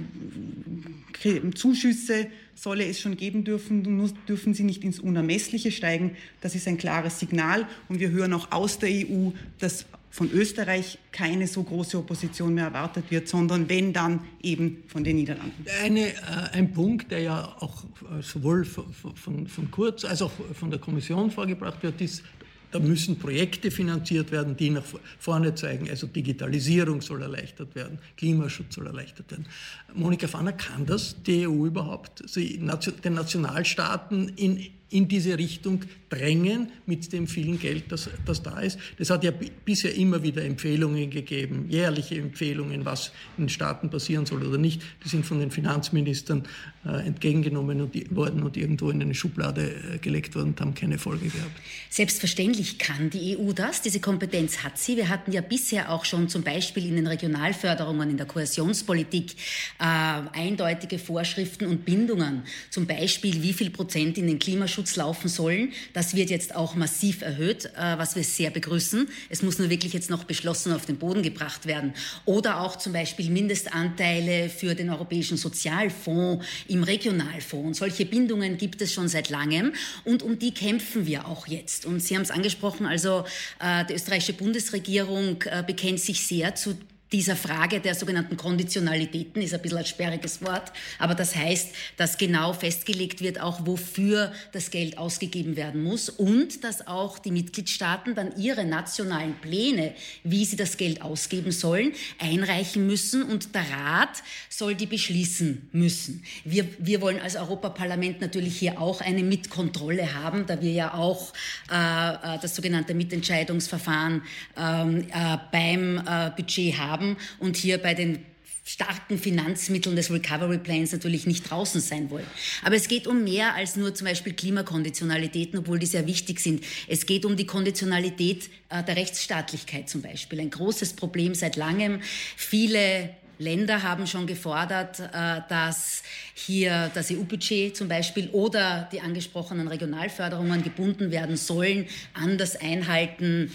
Zuschüsse 1.55 2.27
solle 2.55 2.85
es 2.85 2.99
schon 2.99 3.17
geben 3.17 3.43
dürfen, 3.43 3.81
nur 3.81 4.09
dürfen 4.27 4.53
sie 4.53 4.63
nicht 4.63 4.83
ins 4.83 4.99
Unermessliche 4.99 5.71
steigen. 5.71 6.15
Das 6.41 6.55
ist 6.55 6.67
ein 6.67 6.77
klares 6.77 7.19
Signal. 7.19 7.67
Und 7.89 7.99
wir 7.99 8.11
hören 8.11 8.33
auch 8.33 8.51
aus 8.51 8.79
der 8.79 8.89
EU, 8.89 9.31
dass 9.59 9.85
von 10.09 10.31
Österreich 10.31 10.97
keine 11.11 11.47
so 11.47 11.61
große 11.61 11.97
Opposition 11.97 12.53
mehr 12.53 12.65
erwartet 12.65 13.05
wird, 13.09 13.27
sondern 13.27 13.69
wenn 13.69 13.93
dann 13.93 14.21
eben 14.41 14.83
von 14.87 15.03
den 15.03 15.17
Niederlanden. 15.17 15.65
Eine, 15.83 16.07
äh, 16.07 16.13
ein 16.53 16.71
Punkt, 16.73 17.11
der 17.11 17.19
ja 17.19 17.55
auch 17.59 17.83
äh, 17.83 18.21
sowohl 18.21 18.65
von, 18.65 18.85
von, 18.93 19.47
von 19.47 19.71
Kurz 19.71 20.05
als 20.05 20.21
auch 20.21 20.31
von 20.53 20.71
der 20.71 20.79
Kommission 20.79 21.29
vorgebracht 21.29 21.83
wird, 21.83 22.01
ist 22.01 22.23
da 22.71 22.79
müssen 22.79 23.17
Projekte 23.17 23.71
finanziert 23.71 24.31
werden, 24.31 24.57
die 24.57 24.69
nach 24.69 24.83
vorne 25.19 25.55
zeigen. 25.55 25.89
Also 25.89 26.07
Digitalisierung 26.07 27.01
soll 27.01 27.21
erleichtert 27.21 27.75
werden, 27.75 27.99
Klimaschutz 28.17 28.75
soll 28.75 28.87
erleichtert 28.87 29.31
werden. 29.31 29.45
Monika 29.93 30.27
Fanner, 30.27 30.53
kann 30.53 30.85
das 30.85 31.15
die 31.23 31.47
EU 31.47 31.65
überhaupt, 31.65 32.23
den 32.35 33.13
Nationalstaaten 33.13 34.29
in 34.35 34.65
in 34.89 35.07
diese 35.07 35.37
Richtung 35.37 35.81
drängen 36.09 36.71
mit 36.85 37.11
dem 37.11 37.27
vielen 37.27 37.59
Geld, 37.59 37.91
das, 37.91 38.09
das 38.25 38.41
da 38.41 38.59
ist. 38.59 38.79
Das 38.97 39.09
hat 39.09 39.23
ja 39.23 39.31
bisher 39.65 39.93
immer 39.95 40.23
wieder 40.23 40.43
Empfehlungen 40.45 41.09
gegeben, 41.09 41.65
jährliche 41.69 42.15
Empfehlungen, 42.15 42.85
was 42.85 43.11
in 43.37 43.49
Staaten 43.49 43.89
passieren 43.89 44.25
soll 44.25 44.45
oder 44.45 44.57
nicht. 44.57 44.81
Die 45.03 45.09
sind 45.09 45.25
von 45.25 45.39
den 45.39 45.51
Finanzministern 45.51 46.43
äh, 46.85 47.05
entgegengenommen 47.05 47.81
und 47.81 48.15
worden 48.15 48.43
und 48.43 48.55
irgendwo 48.55 48.89
in 48.89 49.01
eine 49.01 49.13
Schublade 49.13 49.95
äh, 49.95 49.97
gelegt 49.97 50.35
worden 50.35 50.49
und 50.49 50.61
haben 50.61 50.73
keine 50.73 50.97
Folge 50.97 51.25
gehabt. 51.25 51.51
Selbstverständlich 51.89 52.77
kann 52.77 53.09
die 53.09 53.37
EU 53.37 53.51
das. 53.51 53.81
Diese 53.81 53.99
Kompetenz 53.99 54.63
hat 54.63 54.77
sie. 54.77 54.95
Wir 54.95 55.09
hatten 55.09 55.33
ja 55.33 55.41
bisher 55.41 55.91
auch 55.91 56.05
schon 56.05 56.29
zum 56.29 56.43
Beispiel 56.43 56.87
in 56.87 56.95
den 56.95 57.07
Regionalförderungen, 57.07 58.09
in 58.09 58.17
der 58.17 58.25
Kohäsionspolitik 58.25 59.33
äh, 59.79 59.83
eindeutige 59.83 60.99
Vorschriften 60.99 61.65
und 61.65 61.83
Bindungen. 61.83 62.43
Zum 62.69 62.87
Beispiel, 62.87 63.43
wie 63.43 63.53
viel 63.53 63.69
Prozent 63.69 64.17
in 64.17 64.27
den 64.27 64.39
Klimaschutz 64.39 64.76
Klimaschutz 64.77 64.95
laufen 64.95 65.27
sollen. 65.27 65.73
Das 65.93 66.15
wird 66.15 66.29
jetzt 66.29 66.55
auch 66.55 66.75
massiv 66.75 67.21
erhöht, 67.21 67.65
äh, 67.65 67.97
was 67.97 68.15
wir 68.15 68.23
sehr 68.23 68.51
begrüßen. 68.51 69.07
Es 69.29 69.41
muss 69.41 69.57
nur 69.57 69.69
wirklich 69.69 69.93
jetzt 69.93 70.09
noch 70.09 70.23
beschlossen 70.23 70.71
auf 70.73 70.85
den 70.85 70.97
Boden 70.97 71.23
gebracht 71.23 71.65
werden. 71.65 71.93
Oder 72.25 72.61
auch 72.61 72.75
zum 72.75 72.93
Beispiel 72.93 73.29
Mindestanteile 73.29 74.49
für 74.49 74.75
den 74.75 74.89
Europäischen 74.89 75.37
Sozialfonds 75.37 76.45
im 76.67 76.83
Regionalfonds. 76.83 77.79
Solche 77.79 78.05
Bindungen 78.05 78.57
gibt 78.57 78.81
es 78.81 78.93
schon 78.93 79.07
seit 79.07 79.29
langem 79.29 79.73
und 80.03 80.21
um 80.21 80.37
die 80.37 80.53
kämpfen 80.53 81.07
wir 81.07 81.27
auch 81.27 81.47
jetzt. 81.47 81.85
Und 81.85 81.99
Sie 82.01 82.15
haben 82.15 82.23
es 82.23 82.31
angesprochen, 82.31 82.85
also 82.85 83.23
äh, 83.59 83.85
die 83.85 83.93
österreichische 83.93 84.33
Bundesregierung 84.33 85.41
äh, 85.43 85.63
bekennt 85.65 85.99
sich 85.99 86.25
sehr 86.25 86.55
zu 86.55 86.77
dieser 87.11 87.37
Frage 87.37 87.79
der 87.79 87.95
sogenannten 87.95 88.35
Konditionalitäten 88.35 89.41
ist 89.41 89.53
ein 89.53 89.61
bisschen 89.61 89.77
ein 89.77 89.85
sperriges 89.85 90.41
Wort, 90.41 90.73
aber 90.99 91.15
das 91.15 91.35
heißt, 91.35 91.69
dass 91.95 92.17
genau 92.17 92.51
festgelegt 92.51 93.21
wird, 93.21 93.39
auch 93.39 93.65
wofür 93.65 94.33
das 94.51 94.71
Geld 94.71 94.97
ausgegeben 94.97 95.55
werden 95.55 95.83
muss 95.83 96.09
und 96.09 96.63
dass 96.65 96.85
auch 96.85 97.17
die 97.19 97.31
Mitgliedstaaten 97.31 98.13
dann 98.13 98.35
ihre 98.37 98.65
nationalen 98.65 99.35
Pläne, 99.35 99.93
wie 100.23 100.43
sie 100.43 100.57
das 100.57 100.75
Geld 100.75 101.01
ausgeben 101.01 101.51
sollen, 101.51 101.93
einreichen 102.19 102.85
müssen 102.85 103.23
und 103.23 103.55
der 103.55 103.69
Rat 103.69 104.21
soll 104.49 104.75
die 104.75 104.85
beschließen 104.85 105.69
müssen. 105.71 106.23
Wir, 106.43 106.67
wir 106.79 106.99
wollen 107.01 107.19
als 107.19 107.37
Europaparlament 107.37 108.19
natürlich 108.19 108.57
hier 108.57 108.81
auch 108.81 108.99
eine 108.99 109.23
Mitkontrolle 109.23 110.13
haben, 110.13 110.45
da 110.45 110.61
wir 110.61 110.71
ja 110.71 110.93
auch 110.93 111.33
äh, 111.71 112.35
äh 112.35 112.39
das 112.41 112.55
sogenannte 112.55 112.93
Mitentscheidungsverfahren 112.93 114.21
ähm, 114.57 115.07
äh, 115.09 115.37
beim 115.51 115.97
äh, 115.97 116.31
Budget 116.35 116.77
haben 116.77 116.96
haben 116.97 117.17
und 117.39 117.55
hier 117.55 117.77
bei 117.77 117.93
den 117.93 118.25
starken 118.63 119.17
Finanzmitteln 119.17 119.95
des 119.95 120.11
Recovery 120.11 120.57
Plans 120.57 120.91
natürlich 120.91 121.25
nicht 121.25 121.49
draußen 121.49 121.79
sein 121.79 122.09
wollen. 122.09 122.27
Aber 122.63 122.75
es 122.75 122.89
geht 122.89 123.07
um 123.07 123.23
mehr 123.23 123.53
als 123.55 123.77
nur 123.77 123.95
zum 123.95 124.05
Beispiel 124.05 124.33
Klimakonditionalitäten, 124.33 125.59
obwohl 125.59 125.79
die 125.79 125.85
sehr 125.85 126.05
wichtig 126.05 126.41
sind. 126.41 126.65
Es 126.89 127.05
geht 127.05 127.23
um 127.23 127.37
die 127.37 127.45
Konditionalität 127.45 128.49
äh, 128.67 128.83
der 128.83 128.97
Rechtsstaatlichkeit 128.97 129.87
zum 129.89 130.01
Beispiel. 130.01 130.41
Ein 130.41 130.49
großes 130.49 130.93
Problem 130.93 131.33
seit 131.33 131.55
langem. 131.55 132.01
Viele 132.35 133.11
Länder 133.39 133.83
haben 133.83 134.05
schon 134.05 134.27
gefordert, 134.27 134.99
äh, 134.99 135.41
dass 135.47 136.03
hier 136.33 136.91
das 136.93 137.09
EU-Budget 137.09 137.77
zum 137.77 137.87
Beispiel 137.87 138.29
oder 138.31 138.89
die 138.91 138.99
angesprochenen 138.99 139.69
Regionalförderungen 139.69 140.61
gebunden 140.63 141.11
werden 141.11 141.37
sollen 141.37 141.87
an 142.13 142.37
das 142.37 142.57
Einhalten 142.57 143.51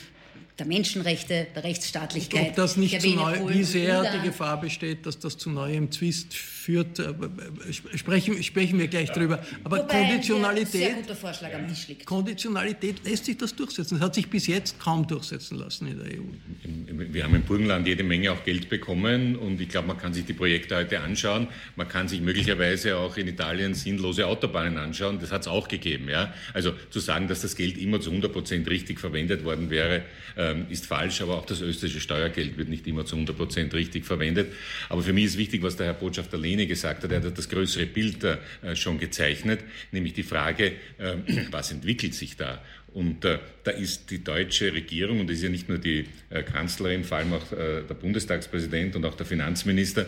der 0.58 0.66
Menschenrechte, 0.66 1.46
der 1.54 1.64
Rechtsstaatlichkeit. 1.64 2.50
Ob 2.50 2.56
das 2.56 2.76
nicht 2.76 3.00
zu 3.00 3.08
neu, 3.10 3.48
wie 3.48 3.64
sehr 3.64 4.12
die 4.12 4.26
Gefahr 4.28 4.60
besteht, 4.60 5.06
dass 5.06 5.18
das 5.18 5.38
zu 5.38 5.50
neuem 5.50 5.90
Zwist 5.90 6.34
führt, 6.34 6.98
äh, 6.98 7.12
sprechen, 7.72 8.42
sprechen 8.42 8.78
wir 8.78 8.86
gleich 8.88 9.10
drüber. 9.10 9.42
Aber 9.64 9.78
Wobei 9.78 10.04
Konditionalität, 10.04 10.74
ein 10.74 10.80
sehr 10.80 10.94
guter 10.94 11.16
Vorschlag 11.16 11.54
am 11.54 11.66
Tisch 11.68 11.88
liegt. 11.88 12.04
Konditionalität 12.04 13.04
lässt 13.04 13.24
sich 13.24 13.38
das 13.38 13.54
durchsetzen. 13.54 13.98
Das 13.98 14.06
hat 14.08 14.14
sich 14.14 14.28
bis 14.28 14.46
jetzt 14.46 14.78
kaum 14.78 15.06
durchsetzen 15.06 15.58
lassen 15.58 15.88
in 15.88 15.98
der 15.98 16.18
EU. 16.18 17.12
Wir 17.12 17.24
haben 17.24 17.34
im 17.34 17.42
Burgenland 17.42 17.86
jede 17.86 18.04
Menge 18.04 18.30
auch 18.30 18.44
Geld 18.44 18.68
bekommen 18.68 19.36
und 19.36 19.60
ich 19.60 19.70
glaube, 19.70 19.88
man 19.88 19.98
kann 19.98 20.12
sich 20.12 20.26
die 20.26 20.34
Projekte 20.34 20.76
heute 20.76 21.00
anschauen. 21.00 21.48
Man 21.76 21.88
kann 21.88 22.08
sich 22.08 22.20
möglicherweise 22.20 22.98
auch 22.98 23.16
in 23.16 23.26
Italien 23.26 23.74
sinnlose 23.74 24.26
Autobahnen 24.26 24.76
anschauen. 24.76 25.18
Das 25.18 25.32
hat 25.32 25.42
es 25.42 25.48
auch 25.48 25.66
gegeben. 25.66 26.08
Ja? 26.10 26.32
Also 26.52 26.72
zu 26.90 27.00
sagen, 27.00 27.26
dass 27.26 27.40
das 27.40 27.56
Geld 27.56 27.78
immer 27.78 28.00
zu 28.00 28.10
100 28.10 28.32
Prozent 28.32 28.68
richtig 28.68 29.00
verwendet 29.00 29.44
worden 29.44 29.70
wäre, 29.70 30.02
ähm, 30.52 30.66
ist 30.68 30.86
falsch, 30.86 31.20
aber 31.20 31.38
auch 31.38 31.46
das 31.46 31.60
österreichische 31.60 32.00
Steuergeld 32.00 32.56
wird 32.56 32.68
nicht 32.68 32.86
immer 32.86 33.04
zu 33.04 33.16
100 33.16 33.36
Prozent 33.36 33.74
richtig 33.74 34.04
verwendet. 34.04 34.52
Aber 34.88 35.02
für 35.02 35.12
mich 35.12 35.24
ist 35.24 35.38
wichtig, 35.38 35.62
was 35.62 35.76
der 35.76 35.86
Herr 35.86 35.94
Botschafter 35.94 36.38
Lehne 36.38 36.66
gesagt 36.66 37.04
hat. 37.04 37.10
Er 37.10 37.22
hat 37.22 37.38
das 37.38 37.48
größere 37.48 37.86
Bild 37.86 38.24
äh, 38.24 38.38
schon 38.74 38.98
gezeichnet, 38.98 39.60
nämlich 39.90 40.12
die 40.12 40.22
Frage, 40.22 40.72
äh, 40.98 41.16
was 41.50 41.72
entwickelt 41.72 42.14
sich 42.14 42.36
da? 42.36 42.62
Und 42.94 43.24
äh, 43.24 43.38
da 43.64 43.70
ist 43.70 44.10
die 44.10 44.22
deutsche 44.22 44.72
Regierung, 44.72 45.20
und 45.20 45.28
das 45.28 45.38
ist 45.38 45.44
ja 45.44 45.48
nicht 45.48 45.68
nur 45.68 45.78
die 45.78 46.04
äh, 46.28 46.42
Kanzlerin, 46.42 47.04
vor 47.04 47.18
allem 47.18 47.32
auch 47.32 47.52
äh, 47.52 47.82
der 47.88 47.94
Bundestagspräsident 47.94 48.96
und 48.96 49.04
auch 49.04 49.14
der 49.14 49.24
Finanzminister, 49.24 50.06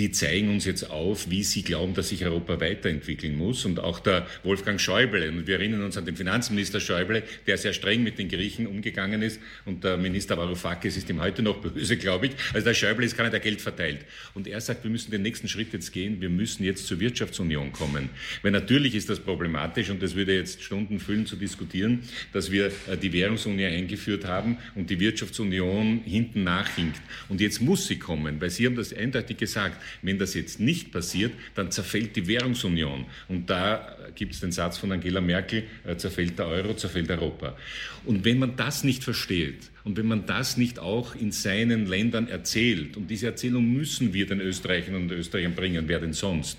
die 0.00 0.10
zeigen 0.10 0.48
uns 0.48 0.64
jetzt 0.64 0.90
auf, 0.90 1.28
wie 1.28 1.44
sie 1.44 1.62
glauben, 1.62 1.92
dass 1.92 2.08
sich 2.08 2.24
Europa 2.24 2.58
weiterentwickeln 2.58 3.36
muss. 3.36 3.66
Und 3.66 3.78
auch 3.80 4.00
der 4.00 4.26
Wolfgang 4.42 4.80
Schäuble, 4.80 5.28
und 5.28 5.46
wir 5.46 5.56
erinnern 5.56 5.82
uns 5.82 5.98
an 5.98 6.06
den 6.06 6.16
Finanzminister 6.16 6.80
Schäuble, 6.80 7.22
der 7.46 7.58
sehr 7.58 7.74
streng 7.74 8.02
mit 8.02 8.18
den 8.18 8.30
Griechen 8.30 8.66
umgegangen 8.66 9.20
ist. 9.20 9.40
Und 9.66 9.84
der 9.84 9.98
Minister 9.98 10.38
Varoufakis 10.38 10.96
ist 10.96 11.10
ihm 11.10 11.20
heute 11.20 11.42
noch 11.42 11.58
böse, 11.58 11.98
glaube 11.98 12.28
ich. 12.28 12.32
Also 12.54 12.64
der 12.64 12.74
Schäuble 12.74 13.04
ist 13.04 13.14
keiner, 13.14 13.28
der 13.28 13.40
Geld 13.40 13.60
verteilt. 13.60 14.06
Und 14.32 14.48
er 14.48 14.62
sagt, 14.62 14.84
wir 14.84 14.90
müssen 14.90 15.10
den 15.10 15.20
nächsten 15.20 15.48
Schritt 15.48 15.74
jetzt 15.74 15.92
gehen. 15.92 16.22
Wir 16.22 16.30
müssen 16.30 16.64
jetzt 16.64 16.86
zur 16.86 16.98
Wirtschaftsunion 16.98 17.70
kommen. 17.72 18.08
Weil 18.40 18.52
natürlich 18.52 18.94
ist 18.94 19.10
das 19.10 19.20
problematisch, 19.20 19.90
und 19.90 20.02
das 20.02 20.14
würde 20.14 20.34
jetzt 20.34 20.62
Stunden 20.62 20.98
füllen 20.98 21.26
zu 21.26 21.36
diskutieren, 21.36 22.00
dass 22.32 22.50
wir 22.50 22.72
äh, 22.88 22.96
die 22.96 23.12
Währungsunion 23.12 23.70
eingeführt 23.70 24.24
haben 24.24 24.56
und 24.74 24.88
die 24.88 24.98
Wirtschaftsunion 24.98 26.00
hinten 26.06 26.42
nachhinkt. 26.42 27.02
Und 27.28 27.42
jetzt 27.42 27.60
muss 27.60 27.86
sie 27.86 27.98
kommen, 27.98 28.40
weil 28.40 28.48
Sie 28.48 28.64
haben 28.64 28.76
das 28.76 28.94
eindeutig 28.94 29.36
gesagt. 29.36 29.76
Wenn 30.02 30.18
das 30.18 30.34
jetzt 30.34 30.60
nicht 30.60 30.92
passiert, 30.92 31.32
dann 31.54 31.70
zerfällt 31.70 32.16
die 32.16 32.26
Währungsunion. 32.26 33.06
Und 33.28 33.48
da 33.50 33.96
gibt 34.14 34.34
es 34.34 34.40
den 34.40 34.52
Satz 34.52 34.78
von 34.78 34.92
Angela 34.92 35.20
Merkel, 35.20 35.64
äh, 35.86 35.96
zerfällt 35.96 36.38
der 36.38 36.46
Euro, 36.46 36.74
zerfällt 36.74 37.10
Europa. 37.10 37.56
Und 38.04 38.24
wenn 38.24 38.38
man 38.38 38.56
das 38.56 38.84
nicht 38.84 39.04
versteht 39.04 39.70
und 39.84 39.96
wenn 39.96 40.06
man 40.06 40.26
das 40.26 40.56
nicht 40.56 40.78
auch 40.78 41.14
in 41.14 41.32
seinen 41.32 41.86
Ländern 41.86 42.28
erzählt, 42.28 42.96
und 42.96 43.08
diese 43.08 43.26
Erzählung 43.26 43.72
müssen 43.72 44.12
wir 44.12 44.26
den 44.26 44.40
Österreichern 44.40 44.94
und 44.94 45.12
Österreichern 45.12 45.54
bringen, 45.54 45.84
wer 45.86 46.00
denn 46.00 46.12
sonst, 46.12 46.58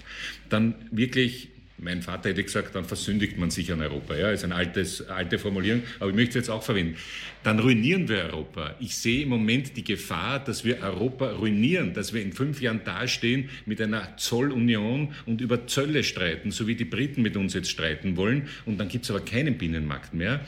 dann 0.50 0.76
wirklich 0.92 1.50
mein 1.82 2.02
Vater 2.02 2.30
hätte 2.30 2.44
gesagt, 2.44 2.76
dann 2.76 2.86
versündigt 2.86 3.38
man 3.38 3.50
sich 3.50 3.72
an 3.72 3.82
Europa. 3.82 4.16
Ja, 4.16 4.32
ist 4.32 4.44
eine 4.44 4.56
alte 4.56 5.40
Formulierung, 5.40 5.82
aber 6.00 6.12
ich 6.12 6.16
möchte 6.16 6.30
es 6.30 6.36
jetzt 6.36 6.50
auch 6.50 6.64
verwenden. 6.64 6.96
Dann 7.44 7.60
ruinieren 7.60 8.08
wir 8.08 8.18
Europa. 8.18 8.76
Ich 8.80 8.96
sehe 8.96 9.24
im 9.24 9.30
Moment 9.30 9.76
die 9.76 9.84
Gefahr, 9.84 10.40
dass 10.40 10.64
wir 10.64 10.80
Europa 10.82 11.32
ruinieren, 11.32 11.94
dass 11.94 12.14
wir 12.14 12.22
in 12.22 12.34
fünf 12.34 12.62
Jahren 12.62 12.82
dastehen 12.84 13.50
mit 13.66 13.82
einer 13.82 14.16
Zollunion 14.18 15.14
und 15.26 15.42
über 15.42 15.66
Zölle 15.66 16.04
streiten, 16.04 16.52
so 16.52 16.68
wie 16.68 16.76
die 16.76 16.86
Briten 16.86 17.24
mit 17.24 17.36
uns 17.38 17.56
jetzt 17.56 17.72
streiten 17.72 18.16
wollen. 18.16 18.48
Und 18.66 18.80
dann 18.80 18.90
gibt 18.90 19.06
es 19.06 19.12
aber 19.12 19.22
keinen 19.22 19.58
Binnenmarkt 19.58 20.14
mehr. 20.14 20.42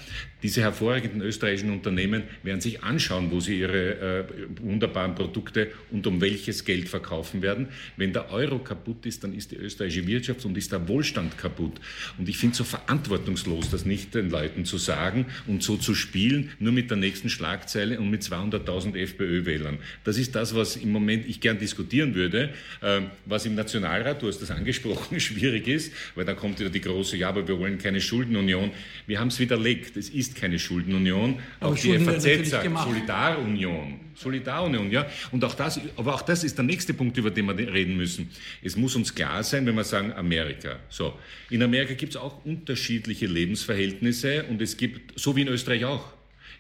Diese 0.43 0.62
hervorragenden 0.62 1.21
österreichischen 1.21 1.71
Unternehmen 1.71 2.23
werden 2.43 2.60
sich 2.60 2.84
anschauen, 2.84 3.32
wo 3.32 3.39
sie 3.39 3.60
ihre 3.60 4.19
äh, 4.19 4.25
wunderbaren 4.62 5.15
Produkte 5.15 5.71
und 5.89 6.06
um 6.06 6.19
welches 6.19 6.65
Geld 6.65 6.89
verkaufen 6.89 7.41
werden. 7.41 7.69
Wenn 7.95 8.12
der 8.12 8.29
Euro 8.32 8.60
kaputt 8.60 9.06
ist, 9.06 9.23
dann 9.23 9.34
ist 9.34 9.51
die 9.51 9.56
österreichische 9.56 10.06
Wirtschaft 10.06 10.43
und 10.43 10.58
ist 10.58 10.73
der 10.73 10.86
Wohlstand 10.89 11.38
kaputt. 11.38 11.79
Und 12.17 12.27
ich 12.27 12.38
finde 12.38 12.51
es 12.51 12.58
so 12.58 12.65
verantwortungslos, 12.65 13.71
das 13.71 13.86
nicht 13.86 14.13
den 14.15 14.29
Leuten 14.29 14.65
zu 14.65 14.77
sagen 14.77 15.27
und 15.47 15.63
so 15.63 15.77
zu 15.77 15.95
spielen, 15.95 16.51
nur 16.60 16.73
mit 16.73 16.83
der 16.89 16.98
nächsten 16.98 17.30
Schlagzeile 17.30 18.00
und 18.00 18.10
mit 18.10 18.22
200.000 18.22 18.96
FPÖ-Wählern. 18.96 19.80
Das 20.04 20.17
ist 20.17 20.36
das, 20.36 20.56
was 20.56 20.76
im 20.76 20.91
Moment 20.91 21.28
ich 21.28 21.41
gern 21.41 21.60
diskutieren 21.60 22.15
würde, 22.15 22.54
äh, 22.82 23.02
was 23.26 23.46
im 23.46 23.56
Nationalrat, 23.56 24.22
du 24.22 24.28
hast 24.28 24.41
das 24.41 24.52
angesprochen, 24.52 25.19
schwierig 25.19 25.67
ist, 25.67 25.93
weil 26.15 26.26
dann 26.26 26.36
kommt 26.36 26.60
wieder 26.60 26.69
die 26.69 26.82
große, 26.82 27.17
ja, 27.17 27.30
aber 27.30 27.48
wir 27.48 27.58
wollen 27.60 27.78
keine 27.78 28.02
Schuldenunion. 28.02 28.72
Wir 29.08 29.19
haben 29.19 29.30
es 29.30 29.39
widerlegt. 29.39 29.98
Es 29.98 30.10
ist 30.10 30.36
keine 30.36 30.60
Schuldenunion. 30.60 31.39
Auch 31.60 31.76
die 31.76 31.98
FAZ 31.98 32.50
sagt 32.50 32.63
gemacht. 32.63 32.88
Solidarunion. 32.88 34.00
Solidarunion, 34.15 34.91
ja. 34.91 35.08
Und 35.32 35.43
auch 35.43 35.56
das, 35.56 35.80
aber 35.96 36.15
auch 36.15 36.22
das 36.22 36.43
ist 36.43 36.58
der 36.58 36.65
nächste 36.65 36.93
Punkt, 36.93 37.17
über 37.17 37.32
den 37.32 37.46
wir 37.46 37.58
reden 37.58 37.98
müssen. 37.98 38.30
Es 38.62 38.76
muss 38.76 38.96
uns 38.96 39.13
klar 39.13 39.43
sein, 39.43 39.65
wenn 39.65 39.76
wir 39.76 39.84
sagen 39.84 40.13
Amerika. 40.13 40.80
So. 40.89 41.17
In 41.50 41.63
Amerika 41.63 41.93
gibt 41.93 42.13
es 42.13 42.17
auch 42.17 42.43
unterschiedliche 42.46 43.26
Lebensverhältnisse 43.26 44.43
und 44.46 44.62
es 44.62 44.78
gibt, 44.78 45.19
so 45.19 45.36
wie 45.36 45.41
in 45.41 45.48
Österreich 45.48 45.86
auch. 45.86 46.13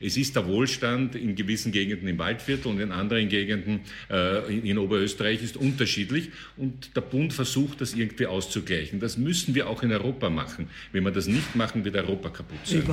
Es 0.03 0.17
ist 0.17 0.35
der 0.35 0.45
Wohlstand 0.47 1.15
in 1.15 1.35
gewissen 1.35 1.71
Gegenden 1.71 2.07
im 2.07 2.17
Waldviertel 2.17 2.67
und 2.67 2.79
in 2.79 2.91
anderen 2.91 3.29
Gegenden 3.29 3.81
äh, 4.09 4.53
in, 4.53 4.65
in, 4.65 4.77
Oberösterreich 4.77 5.41
ist 5.41 5.57
unterschiedlich 5.57 6.31
und 6.57 6.95
der 6.95 7.01
Bund 7.01 7.33
versucht, 7.33 7.81
das 7.81 7.93
irgendwie 7.93 8.27
auszugleichen. 8.27 8.99
Das 8.99 9.17
müssen 9.17 9.55
wir 9.55 9.69
auch 9.69 9.83
in 9.83 9.91
Europa 9.91 10.29
machen. 10.29 10.67
Wenn 10.91 11.03
wir 11.03 11.11
das 11.11 11.27
nicht 11.27 11.55
machen, 11.55 11.85
wird 11.85 11.95
Europa 11.95 12.29
kaputt 12.29 12.59
sein. 12.65 12.83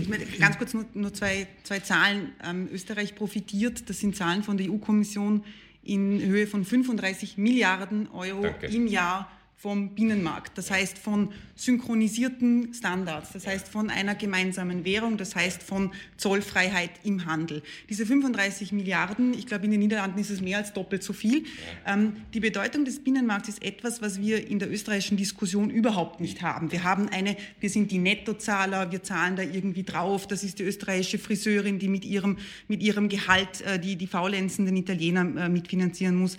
Ich 0.00 0.08
meine, 0.08 0.24
ganz 0.38 0.58
kurz 0.58 0.74
nur, 0.74 0.84
nur 0.94 1.12
zwei, 1.12 1.46
zwei 1.62 1.80
Zahlen. 1.80 2.32
Ähm, 2.44 2.68
Österreich 2.72 3.14
profitiert, 3.14 3.88
das 3.88 4.00
sind 4.00 4.16
Zahlen 4.16 4.42
von 4.42 4.56
der 4.56 4.70
EU-Kommission, 4.70 5.44
in 5.82 6.20
Höhe 6.22 6.46
von 6.46 6.64
35 6.64 7.36
Milliarden 7.36 8.08
Euro 8.10 8.42
Danke. 8.42 8.66
im 8.66 8.86
Jahr 8.86 9.30
vom 9.64 9.94
Binnenmarkt, 9.94 10.58
das 10.58 10.70
heißt 10.70 10.98
von 10.98 11.30
synchronisierten 11.54 12.74
Standards, 12.74 13.32
das 13.32 13.46
heißt 13.46 13.66
von 13.66 13.88
einer 13.88 14.14
gemeinsamen 14.14 14.84
Währung, 14.84 15.16
das 15.16 15.34
heißt 15.34 15.62
von 15.62 15.90
Zollfreiheit 16.18 16.90
im 17.02 17.24
Handel. 17.24 17.62
Diese 17.88 18.04
35 18.04 18.72
Milliarden, 18.72 19.32
ich 19.32 19.46
glaube 19.46 19.64
in 19.64 19.70
den 19.70 19.80
Niederlanden 19.80 20.18
ist 20.18 20.28
es 20.28 20.42
mehr 20.42 20.58
als 20.58 20.74
doppelt 20.74 21.02
so 21.02 21.14
viel. 21.14 21.44
Ähm, 21.86 22.16
die 22.34 22.40
Bedeutung 22.40 22.84
des 22.84 23.02
Binnenmarkts 23.02 23.48
ist 23.48 23.62
etwas, 23.62 24.02
was 24.02 24.20
wir 24.20 24.46
in 24.46 24.58
der 24.58 24.70
österreichischen 24.70 25.16
Diskussion 25.16 25.70
überhaupt 25.70 26.20
nicht 26.20 26.42
haben. 26.42 26.70
Wir 26.70 26.84
haben 26.84 27.08
eine, 27.08 27.34
wir 27.58 27.70
sind 27.70 27.90
die 27.90 27.96
Nettozahler, 27.98 28.92
wir 28.92 29.02
zahlen 29.02 29.36
da 29.36 29.42
irgendwie 29.42 29.84
drauf. 29.84 30.26
Das 30.26 30.44
ist 30.44 30.58
die 30.58 30.64
österreichische 30.64 31.18
Friseurin, 31.18 31.78
die 31.78 31.88
mit 31.88 32.04
ihrem, 32.04 32.36
mit 32.68 32.82
ihrem 32.82 33.08
Gehalt 33.08 33.62
äh, 33.62 33.78
die, 33.78 33.96
die 33.96 34.08
faulenzenden 34.08 34.76
Italiener 34.76 35.22
äh, 35.46 35.48
mitfinanzieren 35.48 36.16
muss. 36.16 36.36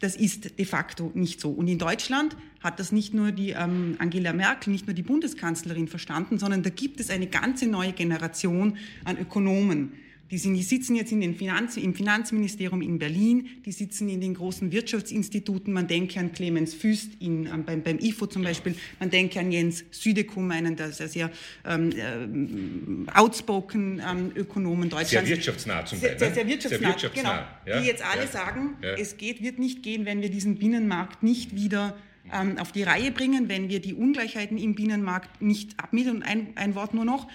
Das 0.00 0.14
ist 0.14 0.58
de 0.58 0.64
facto 0.64 1.10
nicht 1.14 1.40
so. 1.40 1.50
Und 1.50 1.66
in 1.68 1.78
Deutschland 1.78 2.36
hat 2.60 2.78
das 2.78 2.92
nicht 2.92 3.14
nur 3.14 3.32
die 3.32 3.50
ähm, 3.50 3.96
Angela 3.98 4.32
Merkel, 4.32 4.72
nicht 4.72 4.86
nur 4.86 4.94
die 4.94 5.02
Bundeskanzlerin 5.02 5.88
verstanden, 5.88 6.38
sondern 6.38 6.62
da 6.62 6.70
gibt 6.70 7.00
es 7.00 7.10
eine 7.10 7.26
ganze 7.26 7.66
neue 7.66 7.92
Generation 7.92 8.76
an 9.04 9.18
Ökonomen, 9.18 9.92
die, 10.30 10.38
sind, 10.38 10.54
die 10.54 10.62
sitzen 10.62 10.94
jetzt 10.94 11.10
in 11.10 11.20
den 11.20 11.34
Finanz, 11.34 11.76
im 11.76 11.94
Finanzministerium 11.94 12.82
in 12.82 12.98
Berlin, 12.98 13.48
die 13.64 13.72
sitzen 13.72 14.08
in 14.08 14.20
den 14.20 14.34
großen 14.34 14.70
Wirtschaftsinstituten. 14.72 15.72
Man 15.72 15.86
denke 15.86 16.20
an 16.20 16.32
Clemens 16.32 16.74
Füst 16.74 17.12
in, 17.20 17.46
ähm, 17.46 17.64
beim, 17.64 17.82
beim 17.82 17.98
IFO 17.98 18.26
zum 18.26 18.42
Beispiel. 18.42 18.74
Man 19.00 19.10
denke 19.10 19.40
an 19.40 19.50
Jens 19.50 19.84
Südekum, 19.90 20.50
einen 20.50 20.76
der 20.76 20.92
sehr, 20.92 21.08
sehr 21.08 21.30
ähm, 21.64 23.06
äh, 23.06 23.10
outspoken 23.18 24.02
ähm, 24.06 24.32
Ökonomen 24.34 24.90
Deutschlands. 24.90 25.10
Sehr 25.10 25.28
wirtschaftsnah 25.28 25.84
zum 25.86 26.00
Beispiel. 26.00 26.18
Sehr, 26.18 26.18
sehr, 26.18 26.34
sehr 26.34 26.46
wirtschaftsnah, 26.46 26.78
sehr 26.78 26.88
wirtschaftsnah 26.88 27.48
genau. 27.64 27.74
Ja, 27.74 27.80
die 27.80 27.86
jetzt 27.86 28.04
alle 28.04 28.22
ja, 28.22 28.28
sagen, 28.28 28.76
ja. 28.82 28.94
es 28.94 29.16
geht, 29.16 29.42
wird 29.42 29.58
nicht 29.58 29.82
gehen, 29.82 30.04
wenn 30.04 30.20
wir 30.20 30.30
diesen 30.30 30.56
Binnenmarkt 30.56 31.22
nicht 31.22 31.54
wieder 31.54 31.96
ähm, 32.32 32.58
auf 32.58 32.72
die 32.72 32.82
Reihe 32.82 33.10
bringen, 33.12 33.48
wenn 33.48 33.68
wir 33.68 33.80
die 33.80 33.94
Ungleichheiten 33.94 34.58
im 34.58 34.74
Binnenmarkt 34.74 35.40
nicht 35.40 35.78
abmildern. 35.78 36.16
Und 36.16 36.22
ein, 36.24 36.48
ein 36.56 36.74
Wort 36.74 36.92
nur 36.92 37.04
noch. 37.04 37.28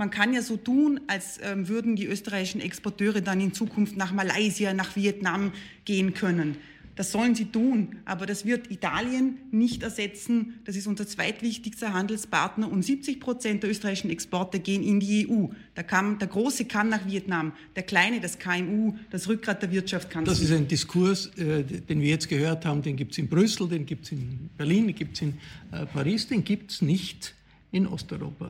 Man 0.00 0.08
kann 0.08 0.32
ja 0.32 0.40
so 0.40 0.56
tun, 0.56 0.98
als 1.08 1.38
ähm, 1.42 1.68
würden 1.68 1.94
die 1.94 2.06
österreichischen 2.06 2.62
Exporteure 2.62 3.20
dann 3.20 3.38
in 3.38 3.52
Zukunft 3.52 3.98
nach 3.98 4.14
Malaysia, 4.14 4.72
nach 4.72 4.96
Vietnam 4.96 5.52
gehen 5.84 6.14
können. 6.14 6.56
Das 6.96 7.12
sollen 7.12 7.34
sie 7.34 7.44
tun, 7.44 7.96
aber 8.06 8.24
das 8.24 8.46
wird 8.46 8.70
Italien 8.70 9.36
nicht 9.50 9.82
ersetzen. 9.82 10.54
Das 10.64 10.74
ist 10.74 10.86
unser 10.86 11.06
zweitwichtigster 11.06 11.92
Handelspartner 11.92 12.72
und 12.72 12.82
70 12.82 13.20
Prozent 13.20 13.62
der 13.62 13.68
österreichischen 13.68 14.08
Exporte 14.08 14.58
gehen 14.58 14.82
in 14.82 15.00
die 15.00 15.28
EU. 15.28 15.48
Der, 15.76 15.84
kann, 15.84 16.18
der 16.18 16.28
Große 16.28 16.64
kann 16.64 16.88
nach 16.88 17.06
Vietnam, 17.06 17.52
der 17.76 17.82
Kleine, 17.82 18.20
das 18.20 18.38
KMU, 18.38 18.94
das 19.10 19.28
Rückgrat 19.28 19.60
der 19.60 19.70
Wirtschaft 19.70 20.08
kann. 20.08 20.24
Das 20.24 20.40
ist 20.40 20.50
ein 20.50 20.66
Diskurs, 20.66 21.26
äh, 21.36 21.62
den 21.62 22.00
wir 22.00 22.08
jetzt 22.08 22.30
gehört 22.30 22.64
haben, 22.64 22.80
den 22.80 22.96
gibt 22.96 23.12
es 23.12 23.18
in 23.18 23.28
Brüssel, 23.28 23.68
den 23.68 23.84
gibt 23.84 24.06
es 24.06 24.12
in 24.12 24.48
Berlin, 24.56 24.86
den 24.86 24.94
gibt 24.94 25.16
es 25.16 25.20
in 25.20 25.34
äh, 25.72 25.84
Paris, 25.84 26.26
den 26.26 26.42
gibt 26.42 26.70
es 26.70 26.80
nicht 26.80 27.34
in 27.70 27.86
Osteuropa. 27.86 28.49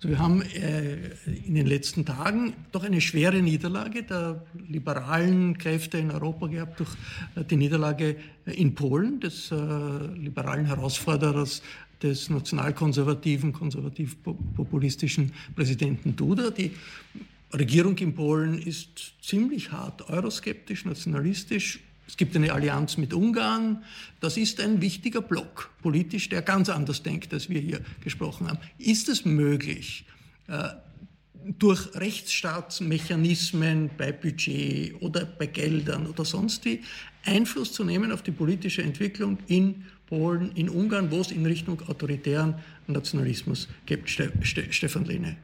Also 0.00 0.08
wir 0.08 0.18
haben 0.18 0.40
äh, 0.40 0.94
in 1.44 1.56
den 1.56 1.66
letzten 1.66 2.06
Tagen 2.06 2.54
doch 2.72 2.84
eine 2.84 3.02
schwere 3.02 3.42
Niederlage 3.42 4.02
der 4.02 4.42
liberalen 4.66 5.58
Kräfte 5.58 5.98
in 5.98 6.10
Europa 6.10 6.46
gehabt 6.46 6.80
durch 6.80 6.88
äh, 7.34 7.44
die 7.44 7.56
Niederlage 7.56 8.16
in 8.46 8.74
Polen 8.74 9.20
des 9.20 9.52
äh, 9.52 9.56
liberalen 10.16 10.64
Herausforderers 10.64 11.62
des 12.02 12.30
nationalkonservativen, 12.30 13.52
konservativ-populistischen 13.52 15.32
Präsidenten 15.54 16.16
Duda. 16.16 16.48
Die 16.48 16.70
Regierung 17.52 17.98
in 17.98 18.14
Polen 18.14 18.58
ist 18.58 19.12
ziemlich 19.20 19.70
hart 19.70 20.08
euroskeptisch, 20.08 20.86
nationalistisch, 20.86 21.78
es 22.10 22.16
gibt 22.16 22.34
eine 22.34 22.52
Allianz 22.52 22.96
mit 22.96 23.14
Ungarn. 23.14 23.84
Das 24.18 24.36
ist 24.36 24.60
ein 24.60 24.80
wichtiger 24.80 25.22
Block 25.22 25.70
politisch, 25.80 26.28
der 26.28 26.42
ganz 26.42 26.68
anders 26.68 27.04
denkt, 27.04 27.32
als 27.32 27.48
wir 27.48 27.60
hier 27.60 27.80
gesprochen 28.02 28.48
haben. 28.48 28.58
Ist 28.78 29.08
es 29.08 29.24
möglich, 29.24 30.04
äh, 30.48 30.70
durch 31.56 31.94
Rechtsstaatsmechanismen 31.94 33.90
bei 33.96 34.10
Budget 34.10 35.00
oder 35.00 35.24
bei 35.24 35.46
Geldern 35.46 36.08
oder 36.08 36.24
sonst 36.24 36.64
wie 36.64 36.80
Einfluss 37.24 37.72
zu 37.72 37.84
nehmen 37.84 38.10
auf 38.10 38.22
die 38.22 38.32
politische 38.32 38.82
Entwicklung 38.82 39.38
in 39.46 39.84
Polen, 40.06 40.50
in 40.56 40.68
Ungarn, 40.68 41.12
wo 41.12 41.20
es 41.20 41.30
in 41.30 41.46
Richtung 41.46 41.80
autoritären 41.88 42.56
Nationalismus 42.88 43.68
geht, 43.86 44.10
Stefan 44.10 45.04
Lehne? 45.04 45.36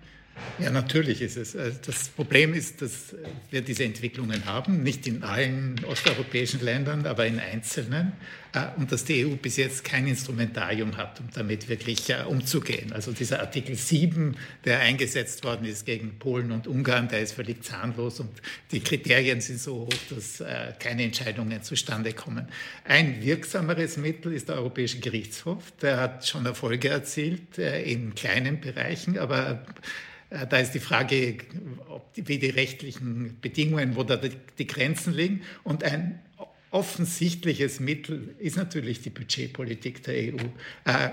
Ja, 0.58 0.70
natürlich 0.70 1.20
ist 1.20 1.36
es. 1.36 1.54
Äh, 1.54 1.72
das 1.84 2.08
Problem 2.08 2.54
ist, 2.54 2.80
dass 2.80 3.14
wir 3.50 3.60
diese 3.60 3.84
Entwicklungen 3.84 4.46
haben, 4.46 4.82
nicht 4.82 5.06
in 5.06 5.22
allen 5.22 5.78
osteuropäischen 5.84 6.60
Ländern, 6.60 7.06
aber 7.06 7.26
in 7.26 7.38
einzelnen, 7.38 8.12
äh, 8.54 8.68
und 8.78 8.90
dass 8.90 9.04
die 9.04 9.26
EU 9.26 9.36
bis 9.36 9.58
jetzt 9.58 9.84
kein 9.84 10.06
Instrumentarium 10.06 10.96
hat, 10.96 11.20
um 11.20 11.28
damit 11.34 11.68
wirklich 11.68 12.08
äh, 12.08 12.22
umzugehen. 12.26 12.92
Also 12.94 13.12
dieser 13.12 13.40
Artikel 13.40 13.74
7, 13.74 14.34
der 14.64 14.80
eingesetzt 14.80 15.44
worden 15.44 15.66
ist 15.66 15.84
gegen 15.84 16.18
Polen 16.18 16.50
und 16.50 16.66
Ungarn, 16.66 17.08
der 17.08 17.20
ist 17.20 17.32
völlig 17.32 17.62
zahnlos 17.62 18.20
und 18.20 18.30
die 18.72 18.80
Kriterien 18.80 19.42
sind 19.42 19.60
so 19.60 19.86
hoch, 19.86 20.14
dass 20.14 20.42
keine 20.78 21.04
Entscheidungen 21.04 21.62
zustande 21.62 22.12
kommen. 22.12 22.48
Ein 22.84 23.22
wirksameres 23.22 23.96
Mittel 23.96 24.32
ist 24.32 24.48
der 24.48 24.56
Europäische 24.56 25.00
Gerichtshof. 25.00 25.72
Der 25.82 25.98
hat 25.98 26.26
schon 26.26 26.46
Erfolge 26.46 26.88
erzielt 26.88 27.58
in 27.58 28.14
kleinen 28.14 28.60
Bereichen, 28.60 29.18
aber 29.18 29.64
da 30.30 30.58
ist 30.58 30.72
die 30.72 30.80
Frage, 30.80 31.38
die, 32.16 32.28
wie 32.28 32.38
die 32.38 32.50
rechtlichen 32.50 33.38
Bedingungen, 33.40 33.96
wo 33.96 34.02
da 34.02 34.16
die, 34.16 34.66
Grenzen 34.66 35.14
liegen. 35.14 35.42
Und 35.62 35.84
ein 35.84 36.20
offensichtliches 36.70 37.80
Mittel 37.80 38.34
ist 38.38 38.56
natürlich 38.56 39.00
die 39.00 39.10
Budgetpolitik 39.10 40.02
der 40.02 40.34
EU. 40.34 40.38
Äh, 40.84 41.10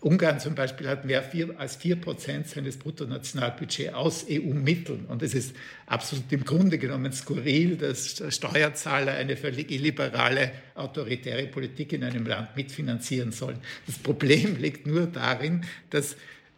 Ungarn 0.00 0.38
zum 0.38 0.54
Beispiel 0.54 0.88
hat 0.88 1.04
mehr 1.04 1.24
als 1.56 1.76
4 1.76 1.96
Prozent 1.96 2.46
seines 2.46 2.76
Bruttonationalbudgets 2.76 3.94
aus 3.94 4.26
EU-Mitteln. 4.30 5.06
Und 5.06 5.22
es 5.22 5.34
ist 5.34 5.56
absolut 5.86 6.30
im 6.30 6.44
Grunde 6.44 6.78
genommen 6.78 7.12
skurril, 7.12 7.76
dass 7.76 8.22
Steuerzahler 8.28 9.14
eine 9.14 9.36
völlig 9.36 9.72
illiberale, 9.72 10.52
autoritäre 10.76 11.46
Politik 11.48 11.92
in 11.94 12.04
einem 12.04 12.26
Land 12.26 12.54
mitfinanzieren 12.56 13.32
sollen. 13.32 13.58
Das 13.86 13.98
Problem 13.98 14.56
liegt 14.56 14.86
nur 14.86 15.06
darin, 15.06 15.64
dass 15.90 16.12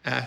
äh, 0.05 0.23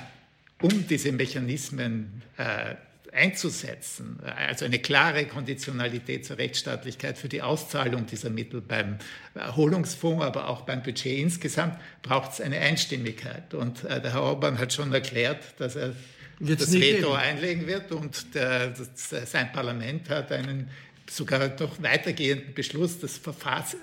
um 0.63 0.87
diese 0.87 1.11
Mechanismen 1.11 2.23
äh, 2.37 2.75
einzusetzen, 3.11 4.19
also 4.23 4.65
eine 4.65 4.79
klare 4.79 5.25
Konditionalität 5.25 6.25
zur 6.25 6.37
Rechtsstaatlichkeit 6.37 7.17
für 7.17 7.29
die 7.29 7.41
Auszahlung 7.41 8.07
dieser 8.07 8.29
Mittel 8.29 8.61
beim 8.61 8.97
Erholungsfonds, 9.35 10.23
aber 10.23 10.49
auch 10.49 10.61
beim 10.61 10.81
Budget 10.81 11.19
insgesamt, 11.19 11.77
braucht 12.01 12.33
es 12.33 12.41
eine 12.41 12.57
Einstimmigkeit. 12.59 13.53
Und 13.53 13.83
äh, 13.83 14.01
der 14.01 14.13
Herr 14.13 14.23
Orban 14.23 14.57
hat 14.57 14.73
schon 14.73 14.91
erklärt, 14.93 15.43
dass 15.57 15.75
er 15.75 15.93
Wird's 16.39 16.65
das 16.65 16.73
Veto 16.73 17.09
geben. 17.09 17.15
einlegen 17.15 17.67
wird 17.67 17.91
und 17.91 18.33
der, 18.33 18.69
das, 18.69 19.09
sein 19.31 19.51
Parlament 19.51 20.09
hat 20.09 20.31
einen 20.31 20.69
sogar 21.09 21.49
doch 21.49 21.83
weitergehenden 21.83 22.53
Beschluss, 22.53 22.99
das 22.99 23.19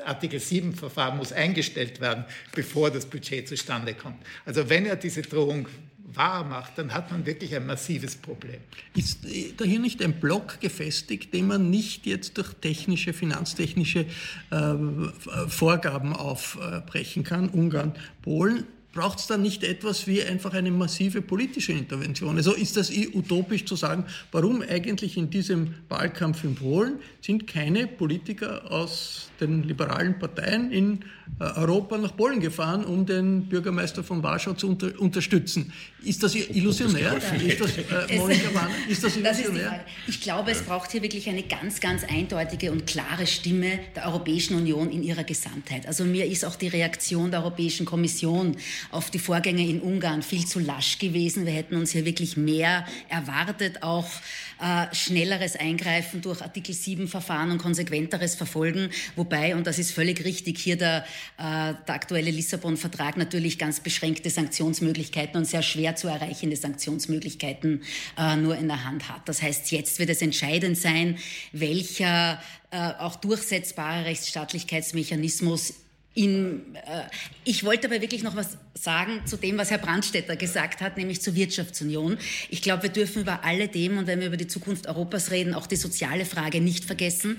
Artikel 0.04 0.40
7 0.40 0.74
Verfahren 0.74 1.18
muss 1.18 1.32
eingestellt 1.32 2.00
werden, 2.00 2.24
bevor 2.52 2.90
das 2.90 3.06
Budget 3.06 3.46
zustande 3.46 3.94
kommt. 3.94 4.16
Also 4.46 4.68
wenn 4.68 4.86
er 4.86 4.96
diese 4.96 5.22
Drohung 5.22 5.68
wahr 6.14 6.44
macht, 6.44 6.78
dann 6.78 6.92
hat 6.92 7.10
man 7.10 7.26
wirklich 7.26 7.54
ein 7.54 7.66
massives 7.66 8.16
Problem. 8.16 8.60
Ist 8.94 9.24
äh, 9.24 9.52
da 9.56 9.64
hier 9.64 9.80
nicht 9.80 10.02
ein 10.02 10.20
Block 10.20 10.60
gefestigt, 10.60 11.32
den 11.34 11.46
man 11.46 11.70
nicht 11.70 12.06
jetzt 12.06 12.38
durch 12.38 12.54
technische, 12.54 13.12
finanztechnische 13.12 14.06
äh, 14.50 14.74
Vorgaben 15.48 16.14
aufbrechen 16.14 17.24
kann? 17.24 17.48
Ungarn, 17.48 17.94
Polen 18.22 18.66
braucht 18.92 19.20
es 19.20 19.26
dann 19.26 19.42
nicht 19.42 19.62
etwas 19.62 20.06
wie 20.06 20.22
einfach 20.22 20.52
eine 20.52 20.70
massive 20.70 21.22
politische 21.22 21.72
Intervention? 21.72 22.36
Also 22.36 22.52
ist 22.52 22.76
das 22.76 22.90
utopisch 22.90 23.64
zu 23.64 23.76
sagen, 23.76 24.04
warum 24.32 24.62
eigentlich 24.62 25.16
in 25.16 25.30
diesem 25.30 25.74
Wahlkampf 25.88 26.44
in 26.44 26.54
Polen 26.54 26.94
sind 27.20 27.46
keine 27.46 27.86
Politiker 27.86 28.70
aus 28.70 29.30
den 29.40 29.62
liberalen 29.62 30.18
Parteien 30.18 30.70
in 30.70 31.00
äh, 31.38 31.44
Europa 31.44 31.96
nach 31.96 32.16
Polen 32.16 32.40
gefahren, 32.40 32.84
um 32.84 33.06
den 33.06 33.46
Bürgermeister 33.46 34.04
von 34.04 34.22
Warschau 34.22 34.52
zu 34.52 34.68
unter 34.68 34.98
unterstützen? 35.00 35.72
Ist 36.02 36.22
das 36.22 36.34
illusionär? 36.34 37.16
Ist 37.16 37.60
das, 37.60 37.78
äh, 37.78 38.16
Monika 38.16 38.52
Warner, 38.54 38.74
ist 38.88 39.02
das 39.02 39.16
illusionär? 39.16 39.84
Das 40.06 40.14
ich 40.14 40.20
glaube, 40.20 40.50
es 40.50 40.62
braucht 40.62 40.92
hier 40.92 41.02
wirklich 41.02 41.28
eine 41.28 41.42
ganz, 41.42 41.80
ganz 41.80 42.04
eindeutige 42.04 42.72
und 42.72 42.86
klare 42.86 43.26
Stimme 43.26 43.78
der 43.94 44.06
Europäischen 44.06 44.56
Union 44.56 44.90
in 44.90 45.02
ihrer 45.02 45.24
Gesamtheit. 45.24 45.86
Also 45.86 46.04
mir 46.04 46.26
ist 46.26 46.44
auch 46.44 46.56
die 46.56 46.68
Reaktion 46.68 47.30
der 47.30 47.40
Europäischen 47.40 47.86
Kommission 47.86 48.56
auf 48.90 49.10
die 49.10 49.18
Vorgänge 49.18 49.66
in 49.66 49.80
Ungarn 49.80 50.22
viel 50.22 50.46
zu 50.46 50.58
lasch 50.58 50.98
gewesen. 50.98 51.46
Wir 51.46 51.52
hätten 51.52 51.76
uns 51.76 51.90
hier 51.90 52.04
wirklich 52.04 52.36
mehr 52.36 52.86
erwartet, 53.08 53.82
auch 53.82 54.08
äh, 54.60 54.94
schnelleres 54.94 55.56
Eingreifen 55.56 56.20
durch 56.20 56.42
Artikel 56.42 56.74
7 56.74 57.08
Verfahren 57.08 57.50
und 57.50 57.58
konsequenteres 57.58 58.34
Verfolgen. 58.34 58.90
Wobei, 59.16 59.56
und 59.56 59.66
das 59.66 59.78
ist 59.78 59.92
völlig 59.92 60.24
richtig, 60.24 60.58
hier 60.58 60.76
der, 60.76 61.04
äh, 61.38 61.74
der 61.86 61.94
aktuelle 61.94 62.30
Lissabon-Vertrag 62.30 63.16
natürlich 63.16 63.58
ganz 63.58 63.80
beschränkte 63.80 64.30
Sanktionsmöglichkeiten 64.30 65.36
und 65.38 65.46
sehr 65.46 65.62
schwer 65.62 65.96
zu 65.96 66.08
erreichende 66.08 66.56
Sanktionsmöglichkeiten 66.56 67.82
äh, 68.18 68.36
nur 68.36 68.56
in 68.56 68.68
der 68.68 68.84
Hand 68.84 69.08
hat. 69.08 69.28
Das 69.28 69.42
heißt, 69.42 69.70
jetzt 69.72 69.98
wird 69.98 70.10
es 70.10 70.22
entscheidend 70.22 70.76
sein, 70.76 71.18
welcher 71.52 72.42
äh, 72.70 72.92
auch 72.98 73.16
durchsetzbare 73.16 74.04
Rechtsstaatlichkeitsmechanismus 74.04 75.74
in, 76.12 76.74
äh, 76.74 77.02
ich 77.44 77.64
wollte 77.64 77.86
aber 77.86 78.00
wirklich 78.00 78.24
noch 78.24 78.34
was 78.34 78.58
sagen 78.74 79.22
zu 79.26 79.36
dem, 79.36 79.58
was 79.58 79.70
Herr 79.70 79.78
Brandstetter 79.78 80.34
gesagt 80.34 80.80
hat, 80.80 80.96
nämlich 80.96 81.20
zur 81.20 81.34
Wirtschaftsunion. 81.34 82.18
Ich 82.48 82.62
glaube, 82.62 82.84
wir 82.84 82.90
dürfen 82.90 83.22
über 83.22 83.44
alle 83.44 83.70
Themen 83.70 83.98
und 83.98 84.06
wenn 84.06 84.20
wir 84.20 84.26
über 84.26 84.36
die 84.36 84.48
Zukunft 84.48 84.88
Europas 84.88 85.30
reden, 85.30 85.54
auch 85.54 85.66
die 85.66 85.76
soziale 85.76 86.24
Frage 86.24 86.60
nicht 86.60 86.84
vergessen. 86.84 87.38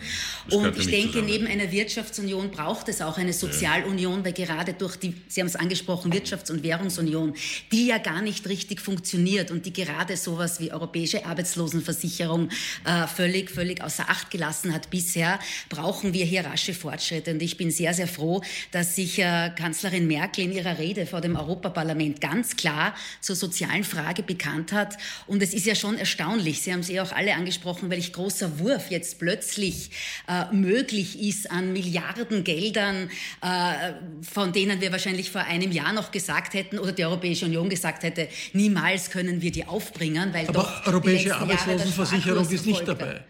Und 0.50 0.78
ich 0.78 0.88
denke, 0.88 1.14
zusammen. 1.14 1.26
neben 1.26 1.48
einer 1.48 1.72
Wirtschaftsunion 1.72 2.52
braucht 2.52 2.88
es 2.90 3.02
auch 3.02 3.18
eine 3.18 3.34
Sozialunion, 3.34 4.24
weil 4.24 4.34
gerade 4.34 4.74
durch 4.74 4.96
die, 4.96 5.16
Sie 5.28 5.42
haben 5.42 5.48
es 5.48 5.56
angesprochen, 5.56 6.14
Wirtschafts- 6.14 6.52
und 6.52 6.64
Währungsunion, 6.64 7.34
die 7.72 7.88
ja 7.88 7.98
gar 7.98 8.22
nicht 8.22 8.48
richtig 8.48 8.80
funktioniert 8.80 9.52
und 9.52 9.66
die 9.66 9.74
gerade 9.74 10.16
sowas 10.16 10.60
wie 10.60 10.72
europäische 10.72 11.26
Arbeitslosenversicherung 11.26 12.50
äh, 12.86 13.08
völlig, 13.08 13.50
völlig 13.50 13.84
außer 13.84 14.10
Acht 14.10 14.32
gelassen 14.32 14.74
hat 14.74 14.90
bisher, 14.90 15.40
brauchen 15.70 16.14
wir 16.14 16.26
hier 16.26 16.46
rasche 16.46 16.74
Fortschritte. 16.74 17.32
Und 17.32 17.42
ich 17.42 17.58
bin 17.58 17.72
sehr, 17.72 17.94
sehr 17.94 18.08
froh, 18.08 18.42
dass 18.72 18.96
sich 18.96 19.20
äh, 19.20 19.52
Kanzlerin 19.56 20.08
Merkel 20.08 20.46
in 20.46 20.52
ihrer 20.52 20.78
Rede 20.78 21.06
vor 21.06 21.22
dem 21.22 21.36
Europaparlament 21.36 22.22
ganz 22.22 22.56
klar 22.56 22.96
zur 23.20 23.36
sozialen 23.36 23.84
Frage 23.84 24.24
bekannt 24.24 24.72
hat. 24.72 24.98
Und 25.28 25.42
es 25.42 25.54
ist 25.54 25.66
ja 25.66 25.76
schon 25.76 25.98
erstaunlich, 25.98 26.62
Sie 26.62 26.72
haben 26.72 26.82
es 26.82 26.90
eh 26.90 27.00
auch 27.00 27.12
alle 27.12 27.36
angesprochen, 27.36 27.90
welch 27.90 28.14
großer 28.14 28.60
Wurf 28.60 28.92
jetzt 28.92 29.20
plötzlich 29.20 29.92
äh, 30.28 30.54
möglich 30.54 31.22
ist 31.22 31.50
an 31.52 31.74
Milliardengeldern, 31.74 33.10
äh, 33.42 33.94
von 34.22 34.54
denen 34.54 34.82
wir 34.82 34.92
wahrscheinlich 34.92 35.32
vor 35.32 35.42
einem 35.42 35.72
Jahr 35.72 35.94
noch 35.94 36.12
gesagt 36.12 36.54
hätten 36.54 36.80
oder 36.80 36.92
die 36.92 37.06
Europäische 37.06 37.46
Union 37.46 37.70
gesagt 37.70 38.04
hätte, 38.04 38.28
niemals 38.54 39.10
können 39.10 39.42
wir 39.42 39.52
die 39.52 39.66
aufbringen, 39.66 40.34
weil 40.34 40.48
Aber 40.48 40.54
doch 40.54 40.88
europäische 40.88 41.36
Arbeitslosenversicherung 41.36 42.50
ist 42.50 42.66
nicht 42.66 42.88
dabei. 42.88 43.22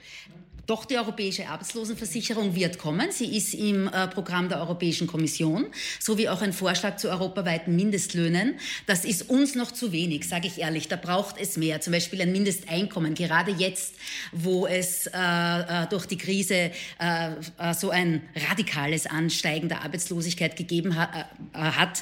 Doch 0.72 0.86
die 0.86 0.96
Europäische 0.96 1.50
Arbeitslosenversicherung 1.50 2.56
wird 2.56 2.78
kommen. 2.78 3.12
Sie 3.12 3.36
ist 3.36 3.54
im 3.54 3.90
äh, 3.90 4.08
Programm 4.08 4.48
der 4.48 4.62
Europäischen 4.62 5.06
Kommission, 5.06 5.66
sowie 6.00 6.30
auch 6.30 6.42
ein 6.42 6.54
Vorschlag 6.54 6.96
zu 6.96 7.10
europaweiten 7.10 7.76
Mindestlöhnen. 7.76 8.56
Das 8.86 9.04
ist 9.04 9.30
uns 9.30 9.54
noch 9.56 9.74
zu 9.74 9.92
wenig, 9.92 10.30
sage 10.30 10.48
ich 10.48 10.60
ehrlich. 10.60 10.88
Da 10.88 10.96
braucht 10.96 11.36
es 11.38 11.58
mehr. 11.58 11.82
Zum 11.82 11.92
Beispiel 11.92 12.22
ein 12.22 12.32
Mindesteinkommen. 12.32 13.16
Gerade 13.16 13.52
jetzt, 13.52 13.96
wo 14.32 14.66
es 14.66 15.08
äh, 15.08 15.12
äh 15.14 15.88
durch 15.90 16.06
die 16.06 16.18
Krise 16.18 16.56
äh, 16.56 16.72
äh, 17.02 17.74
so 17.74 17.90
ein 17.90 18.22
radikales 18.50 19.08
Ansteigen 19.08 19.68
der 19.68 19.84
Arbeitslosigkeit 19.84 20.56
gegeben 20.56 20.96
ha 20.96 21.28
äh, 21.54 21.58
hat 21.58 22.02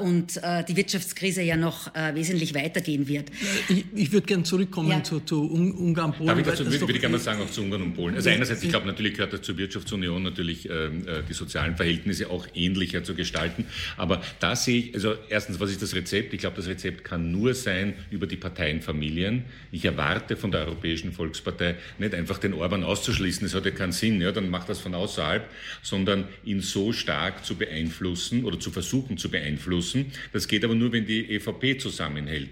und 0.00 0.40
die 0.68 0.76
Wirtschaftskrise 0.76 1.42
ja 1.42 1.56
noch 1.56 1.94
wesentlich 1.94 2.54
weitergehen 2.54 3.06
wird. 3.06 3.30
Ich, 3.68 3.84
ich 3.94 4.12
würde 4.12 4.26
gerne 4.26 4.42
zurückkommen 4.42 4.90
ja. 4.90 5.02
zu, 5.02 5.20
zu 5.20 5.42
Ungarn, 5.42 6.12
Polen. 6.12 6.26
Darf 6.26 6.38
ich 6.38 6.44
dazu 6.44 6.66
würde, 6.66 6.80
würde 6.80 6.98
gerne 6.98 7.18
sagen, 7.18 7.40
auch 7.42 7.50
zu 7.50 7.62
Ungarn 7.62 7.83
und 7.84 7.94
Polen. 7.94 8.14
Also 8.14 8.30
einerseits, 8.30 8.62
ich 8.62 8.70
glaube, 8.70 8.86
natürlich 8.86 9.14
gehört 9.14 9.32
das 9.32 9.42
zur 9.42 9.56
Wirtschaftsunion 9.58 10.22
natürlich 10.22 10.68
ähm, 10.68 11.06
äh, 11.06 11.22
die 11.28 11.34
sozialen 11.34 11.76
Verhältnisse 11.76 12.30
auch 12.30 12.46
ähnlicher 12.54 13.04
zu 13.04 13.14
gestalten. 13.14 13.66
Aber 13.96 14.22
da 14.40 14.56
sehe 14.56 14.78
ich, 14.80 14.94
also 14.94 15.14
erstens, 15.28 15.60
was 15.60 15.70
ist 15.70 15.82
das 15.82 15.94
Rezept? 15.94 16.32
Ich 16.34 16.40
glaube, 16.40 16.56
das 16.56 16.66
Rezept 16.66 17.04
kann 17.04 17.30
nur 17.30 17.54
sein 17.54 17.94
über 18.10 18.26
die 18.26 18.36
Parteienfamilien. 18.36 19.44
Ich 19.72 19.84
erwarte 19.84 20.36
von 20.36 20.50
der 20.50 20.62
Europäischen 20.66 21.12
Volkspartei 21.12 21.76
nicht 21.98 22.14
einfach 22.14 22.38
den 22.38 22.54
Orban 22.54 22.84
auszuschließen, 22.84 23.42
das 23.42 23.54
hat 23.54 23.64
ja 23.64 23.70
keinen 23.70 23.92
Sinn, 23.92 24.20
ja, 24.20 24.32
dann 24.32 24.50
macht 24.50 24.68
das 24.68 24.80
von 24.80 24.94
außerhalb, 24.94 25.48
sondern 25.82 26.24
ihn 26.44 26.60
so 26.60 26.92
stark 26.92 27.44
zu 27.44 27.56
beeinflussen 27.56 28.44
oder 28.44 28.58
zu 28.58 28.70
versuchen 28.70 29.18
zu 29.18 29.30
beeinflussen. 29.30 30.12
Das 30.32 30.48
geht 30.48 30.64
aber 30.64 30.74
nur, 30.74 30.92
wenn 30.92 31.06
die 31.06 31.30
EVP 31.30 31.78
zusammenhält. 31.78 32.50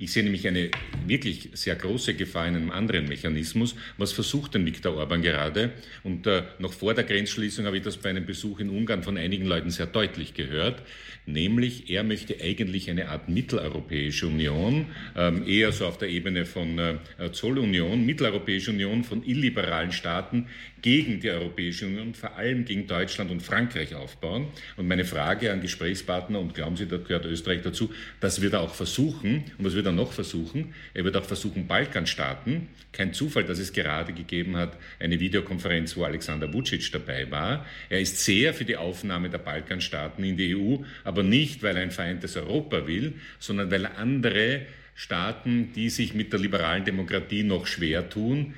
Ich 0.00 0.12
sehe 0.12 0.22
nämlich 0.22 0.46
eine 0.46 0.70
wirklich 1.06 1.50
sehr 1.54 1.74
große 1.74 2.14
Gefahr 2.14 2.46
in 2.46 2.54
einem 2.54 2.70
anderen 2.70 3.08
Mechanismus. 3.08 3.74
Was 3.96 4.12
versucht 4.12 4.54
denn 4.54 4.64
Viktor 4.64 4.94
Orban 4.94 5.22
gerade? 5.22 5.72
Und 6.04 6.28
äh, 6.28 6.44
noch 6.60 6.72
vor 6.72 6.94
der 6.94 7.02
Grenzschließung 7.02 7.66
habe 7.66 7.78
ich 7.78 7.82
das 7.82 7.96
bei 7.96 8.10
einem 8.10 8.24
Besuch 8.24 8.60
in 8.60 8.70
Ungarn 8.70 9.02
von 9.02 9.16
einigen 9.16 9.46
Leuten 9.46 9.70
sehr 9.70 9.86
deutlich 9.86 10.34
gehört. 10.34 10.84
Nämlich, 11.26 11.90
er 11.90 12.04
möchte 12.04 12.36
eigentlich 12.40 12.88
eine 12.88 13.08
Art 13.08 13.28
mitteleuropäische 13.28 14.28
Union, 14.28 14.86
ähm, 15.16 15.46
eher 15.46 15.72
so 15.72 15.84
auf 15.86 15.98
der 15.98 16.08
Ebene 16.08 16.46
von 16.46 16.78
äh, 16.78 16.96
Zollunion, 17.32 18.06
Mitteleuropäische 18.06 18.70
Union 18.70 19.02
von 19.04 19.22
illiberalen 19.24 19.92
Staaten 19.92 20.46
gegen 20.80 21.20
die 21.20 21.28
Europäische 21.28 21.86
Union, 21.86 22.14
vor 22.14 22.36
allem 22.36 22.64
gegen 22.64 22.86
Deutschland 22.86 23.30
und 23.30 23.42
Frankreich 23.42 23.94
aufbauen. 23.94 24.46
Und 24.76 24.86
meine 24.88 25.04
Frage 25.04 25.52
an 25.52 25.60
Gesprächspartner, 25.60 26.38
und 26.38 26.54
glauben 26.54 26.76
Sie, 26.76 26.86
da 26.86 26.96
gehört 26.98 27.26
Österreich 27.26 27.62
dazu, 27.62 27.92
das 28.20 28.40
wird 28.40 28.54
er 28.54 28.60
auch 28.60 28.74
versuchen. 28.74 29.44
Und 29.58 29.64
was 29.64 29.74
wird 29.74 29.87
er 29.88 29.92
noch 29.92 30.12
versuchen? 30.12 30.74
Er 30.94 31.04
wird 31.04 31.16
auch 31.16 31.24
versuchen, 31.24 31.66
Balkanstaaten, 31.66 32.68
kein 32.92 33.12
Zufall, 33.12 33.44
dass 33.44 33.58
es 33.58 33.72
gerade 33.72 34.12
gegeben 34.12 34.56
hat, 34.56 34.76
eine 35.00 35.20
Videokonferenz, 35.20 35.96
wo 35.96 36.04
Alexander 36.04 36.52
Vucic 36.52 36.90
dabei 36.92 37.30
war. 37.30 37.66
Er 37.88 38.00
ist 38.00 38.24
sehr 38.24 38.54
für 38.54 38.64
die 38.64 38.76
Aufnahme 38.76 39.30
der 39.30 39.38
Balkanstaaten 39.38 40.24
in 40.24 40.36
die 40.36 40.56
EU, 40.56 40.78
aber 41.04 41.22
nicht, 41.22 41.62
weil 41.62 41.76
er 41.76 41.82
ein 41.82 41.90
vereintes 41.90 42.36
Europa 42.36 42.86
will, 42.86 43.14
sondern 43.38 43.70
weil 43.70 43.84
er 43.84 43.98
andere 43.98 44.62
Staaten, 44.94 45.72
die 45.74 45.90
sich 45.90 46.14
mit 46.14 46.32
der 46.32 46.40
liberalen 46.40 46.84
Demokratie 46.84 47.42
noch 47.42 47.66
schwer 47.66 48.08
tun, 48.08 48.54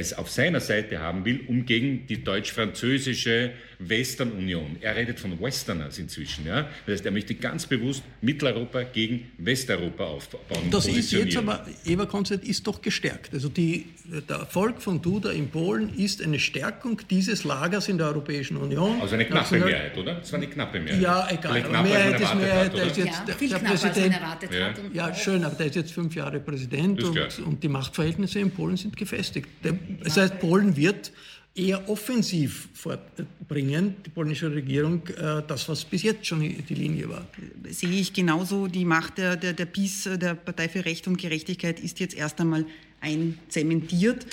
es 0.00 0.14
auf 0.14 0.30
seiner 0.30 0.60
Seite 0.60 1.00
haben 1.00 1.24
will, 1.24 1.40
um 1.46 1.66
gegen 1.66 2.06
die 2.06 2.24
deutsch-französische 2.24 3.52
Western-Union. 3.88 4.76
Er 4.80 4.96
redet 4.96 5.20
von 5.20 5.40
Westerners 5.40 5.98
inzwischen. 5.98 6.46
Ja? 6.46 6.68
Das 6.86 6.94
heißt, 6.94 7.06
er 7.06 7.12
möchte 7.12 7.34
ganz 7.34 7.66
bewusst 7.66 8.02
Mitteleuropa 8.20 8.82
gegen 8.82 9.30
Westeuropa 9.38 10.04
aufbauen. 10.04 10.70
Das 10.70 10.86
ist 10.86 11.12
jetzt 11.12 11.36
aber, 11.36 11.66
Eva 11.84 12.06
Konzert 12.06 12.44
ist 12.44 12.66
doch 12.66 12.80
gestärkt. 12.80 13.32
Also 13.32 13.48
die, 13.48 13.86
der 14.28 14.36
Erfolg 14.36 14.80
von 14.82 15.00
Duda 15.00 15.30
in 15.30 15.48
Polen 15.48 15.94
ist 15.96 16.22
eine 16.22 16.38
Stärkung 16.38 17.00
dieses 17.08 17.44
Lagers 17.44 17.88
in 17.88 17.98
der 17.98 18.08
Europäischen 18.08 18.56
Union. 18.56 19.00
Also 19.00 19.14
eine 19.14 19.24
knappe 19.24 19.58
Mehrheit, 19.58 19.96
oder? 19.96 20.14
Das 20.16 20.32
war 20.32 20.38
eine 20.38 20.48
knappe 20.48 20.80
Mehrheit. 20.80 21.02
Ja, 21.02 21.28
egal. 21.30 21.62
Aber 21.64 21.82
Mehrheit 21.82 22.20
ist 22.20 22.34
Mehrheit. 22.34 22.76
Der 22.76 22.86
ist 22.86 22.96
jetzt, 22.96 23.22
ja, 23.26 23.34
viel 23.34 23.48
der 23.48 23.58
Präsident, 23.58 24.14
erwartet 24.14 24.52
ja. 24.52 24.66
hat. 24.66 24.80
Ja, 24.92 25.14
schön, 25.14 25.44
aber 25.44 25.54
der 25.54 25.66
ist 25.66 25.76
jetzt 25.76 25.92
fünf 25.92 26.14
Jahre 26.14 26.40
Präsident 26.40 27.02
und, 27.02 27.38
und, 27.40 27.62
die 27.62 27.68
Machtverhältnisse 27.68 28.40
in 28.40 28.50
Polen 28.50 28.76
sind 28.76 28.96
gefestigt. 28.96 29.48
Der, 29.64 29.74
das 30.02 30.16
heißt, 30.16 30.38
Polen 30.38 30.76
wird 30.76 31.12
eher 31.54 31.88
offensiv 31.88 32.68
fortbringen, 32.72 33.96
die 34.04 34.10
polnische 34.10 34.50
Regierung, 34.50 35.06
äh, 35.08 35.42
das, 35.46 35.68
was 35.68 35.84
bis 35.84 36.02
jetzt 36.02 36.26
schon 36.26 36.40
die 36.40 36.74
Linie 36.74 37.08
war. 37.08 37.26
Sehe 37.68 37.90
ich 37.90 38.12
genauso. 38.12 38.68
Die 38.68 38.84
Macht 38.84 39.18
der, 39.18 39.36
der, 39.36 39.52
der 39.52 39.66
PiS, 39.66 40.08
der 40.14 40.34
Partei 40.34 40.68
für 40.68 40.84
Recht 40.84 41.06
und 41.06 41.18
Gerechtigkeit, 41.18 41.80
ist 41.80 42.00
jetzt 42.00 42.14
erst 42.14 42.40
einmal 42.40 42.64
einzementiert. 43.00 44.26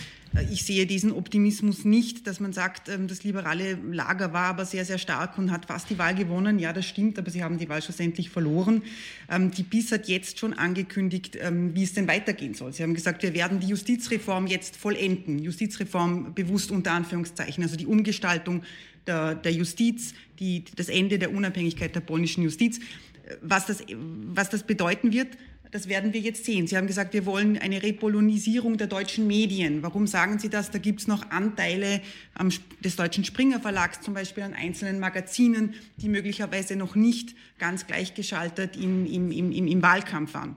Ich 0.51 0.63
sehe 0.63 0.85
diesen 0.85 1.11
Optimismus 1.11 1.85
nicht, 1.85 2.27
dass 2.27 2.39
man 2.39 2.53
sagt, 2.53 2.87
ähm, 2.87 3.07
das 3.07 3.23
liberale 3.23 3.73
Lager 3.91 4.31
war 4.31 4.45
aber 4.45 4.65
sehr, 4.65 4.85
sehr 4.85 4.99
stark 4.99 5.37
und 5.39 5.49
hat 5.49 5.65
fast 5.65 5.89
die 5.89 5.97
Wahl 5.97 6.13
gewonnen. 6.13 6.59
Ja, 6.59 6.71
das 6.71 6.85
stimmt, 6.85 7.17
aber 7.17 7.31
sie 7.31 7.43
haben 7.43 7.57
die 7.57 7.67
Wahl 7.67 7.81
schlussendlich 7.81 8.29
verloren. 8.29 8.83
Ähm, 9.29 9.49
die 9.49 9.63
BIS 9.63 9.91
hat 9.91 10.07
jetzt 10.07 10.37
schon 10.37 10.53
angekündigt, 10.53 11.37
ähm, 11.41 11.73
wie 11.73 11.83
es 11.83 11.93
denn 11.93 12.07
weitergehen 12.07 12.53
soll. 12.53 12.73
Sie 12.73 12.83
haben 12.83 12.93
gesagt, 12.93 13.23
wir 13.23 13.33
werden 13.33 13.59
die 13.59 13.67
Justizreform 13.67 14.45
jetzt 14.45 14.75
vollenden. 14.75 15.39
Justizreform 15.39 16.35
bewusst 16.35 16.69
unter 16.69 16.91
Anführungszeichen, 16.91 17.63
also 17.63 17.75
die 17.75 17.87
Umgestaltung 17.87 18.61
der, 19.07 19.33
der 19.33 19.51
Justiz, 19.51 20.13
die, 20.37 20.63
das 20.75 20.89
Ende 20.89 21.17
der 21.17 21.33
Unabhängigkeit 21.33 21.95
der 21.95 22.01
polnischen 22.01 22.43
Justiz. 22.43 22.77
Äh, 22.77 23.37
was 23.41 23.65
das, 23.65 23.83
was 23.87 24.49
das 24.49 24.61
bedeuten 24.61 25.11
wird, 25.11 25.37
das 25.71 25.87
werden 25.87 26.13
wir 26.13 26.19
jetzt 26.19 26.45
sehen. 26.45 26.65
Sie 26.67 26.75
haben 26.77 26.87
gesagt, 26.87 27.13
wir 27.13 27.25
wollen 27.25 27.57
eine 27.57 27.83
Repolonisierung 27.83 28.77
der 28.77 28.87
deutschen 28.87 29.27
Medien. 29.27 29.83
Warum 29.83 30.07
sagen 30.07 30.39
Sie 30.39 30.49
das? 30.49 30.71
Da 30.71 30.79
gibt 30.79 31.01
es 31.01 31.07
noch 31.07 31.29
Anteile 31.29 32.01
am, 32.33 32.49
des 32.83 32.95
deutschen 32.95 33.23
Springer 33.23 33.59
Verlags, 33.59 34.01
zum 34.01 34.15
Beispiel 34.15 34.43
an 34.43 34.53
einzelnen 34.53 34.99
Magazinen, 34.99 35.75
die 35.97 36.09
möglicherweise 36.09 36.75
noch 36.75 36.95
nicht 36.95 37.35
ganz 37.59 37.85
gleichgeschaltet 37.85 38.75
in, 38.77 39.05
im, 39.05 39.31
im, 39.31 39.67
im, 39.67 39.81
Wahlkampf 39.81 40.33
waren. 40.33 40.55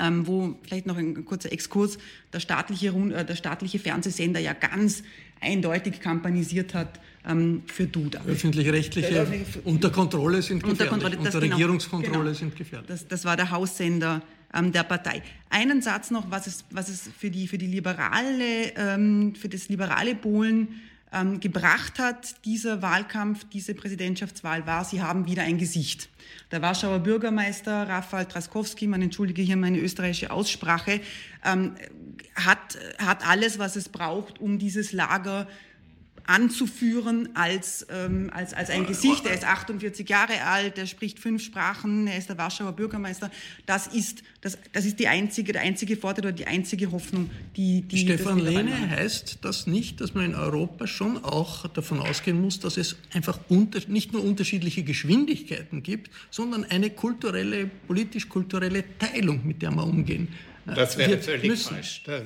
Ähm, 0.00 0.26
wo 0.26 0.56
vielleicht 0.62 0.86
noch 0.86 0.96
ein 0.96 1.24
kurzer 1.24 1.52
Exkurs 1.52 1.98
der 2.32 2.40
staatliche, 2.40 2.88
äh, 2.88 3.24
der 3.24 3.36
staatliche 3.36 3.78
Fernsehsender 3.78 4.40
ja 4.40 4.52
ganz 4.52 5.04
eindeutig 5.40 6.00
kampanisiert 6.00 6.74
hat 6.74 7.00
ähm, 7.26 7.62
für 7.66 7.86
Duda. 7.86 8.20
Öffentlich-rechtliche 8.26 9.26
unter 9.64 9.90
Kontrolle 9.90 10.42
sind 10.42 10.62
gefährlich, 10.62 10.80
unter, 10.80 10.86
Kontrolle, 10.86 11.18
unter 11.18 11.40
genau, 11.40 11.54
Regierungskontrolle 11.54 12.24
genau, 12.24 12.34
sind 12.34 12.56
gefährlich. 12.56 12.88
Das, 12.88 13.06
das 13.06 13.24
war 13.24 13.36
der 13.36 13.50
Haussender 13.50 14.22
ähm, 14.54 14.72
der 14.72 14.84
Partei. 14.84 15.22
Einen 15.50 15.82
Satz 15.82 16.10
noch, 16.10 16.30
was 16.30 16.46
es, 16.46 16.64
was 16.70 16.88
es 16.88 17.10
für, 17.18 17.30
die, 17.30 17.48
für, 17.48 17.58
die 17.58 17.66
liberale, 17.66 18.72
ähm, 18.76 19.34
für 19.34 19.48
das 19.48 19.68
liberale 19.68 20.14
Polen 20.14 20.80
ähm, 21.12 21.40
gebracht 21.40 21.98
hat, 21.98 22.44
dieser 22.44 22.82
Wahlkampf, 22.82 23.44
diese 23.52 23.74
Präsidentschaftswahl 23.74 24.66
war, 24.66 24.84
sie 24.84 25.02
haben 25.02 25.26
wieder 25.26 25.42
ein 25.42 25.58
Gesicht. 25.58 26.08
Der 26.50 26.62
Warschauer 26.62 27.00
Bürgermeister 27.00 27.88
Rafael 27.88 28.26
Traskowski, 28.26 28.86
man 28.86 29.02
entschuldige 29.02 29.42
hier 29.42 29.56
meine 29.56 29.78
österreichische 29.78 30.30
Aussprache, 30.30 31.00
ähm, 31.44 31.74
hat, 32.34 32.78
hat 32.98 33.26
alles, 33.26 33.58
was 33.58 33.76
es 33.76 33.88
braucht, 33.88 34.40
um 34.40 34.58
dieses 34.58 34.92
Lager 34.92 35.46
anzuführen 36.26 37.28
als, 37.34 37.86
ähm, 37.90 38.30
als, 38.32 38.54
als 38.54 38.70
ein 38.70 38.86
Gesicht. 38.86 39.26
Er 39.26 39.34
ist 39.34 39.44
48 39.44 40.08
Jahre 40.08 40.42
alt, 40.42 40.78
er 40.78 40.86
spricht 40.86 41.18
fünf 41.18 41.42
Sprachen, 41.42 42.06
er 42.06 42.18
ist 42.18 42.28
der 42.28 42.38
Warschauer 42.38 42.72
Bürgermeister. 42.72 43.30
Das 43.66 43.86
ist, 43.86 44.22
das, 44.40 44.58
das 44.72 44.86
ist 44.86 44.98
die 44.98 45.08
einzige, 45.08 45.52
der 45.52 45.62
einzige 45.62 45.96
Vorteil 45.96 46.26
oder 46.26 46.32
die 46.32 46.46
einzige 46.46 46.92
Hoffnung, 46.92 47.30
die... 47.56 47.82
die 47.82 47.98
Stefan 47.98 48.38
Lehne 48.38 48.90
heißt 48.90 49.38
das 49.42 49.66
nicht, 49.66 50.00
dass 50.00 50.14
man 50.14 50.24
in 50.24 50.34
Europa 50.34 50.86
schon 50.86 51.22
auch 51.22 51.68
davon 51.68 52.00
ausgehen 52.00 52.40
muss, 52.40 52.60
dass 52.60 52.76
es 52.76 52.96
einfach 53.12 53.38
unter, 53.48 53.80
nicht 53.88 54.12
nur 54.12 54.24
unterschiedliche 54.24 54.82
Geschwindigkeiten 54.82 55.82
gibt, 55.82 56.10
sondern 56.30 56.64
eine 56.64 56.90
kulturelle, 56.90 57.70
politisch-kulturelle 57.86 58.84
Teilung, 58.98 59.46
mit 59.46 59.62
der 59.62 59.70
man 59.70 59.88
umgehen 59.88 60.28
das 60.64 60.96
wäre 60.96 61.18
völlig 61.18 61.48
müssen. 61.48 61.74
falsch. 61.74 62.02
Da 62.04 62.20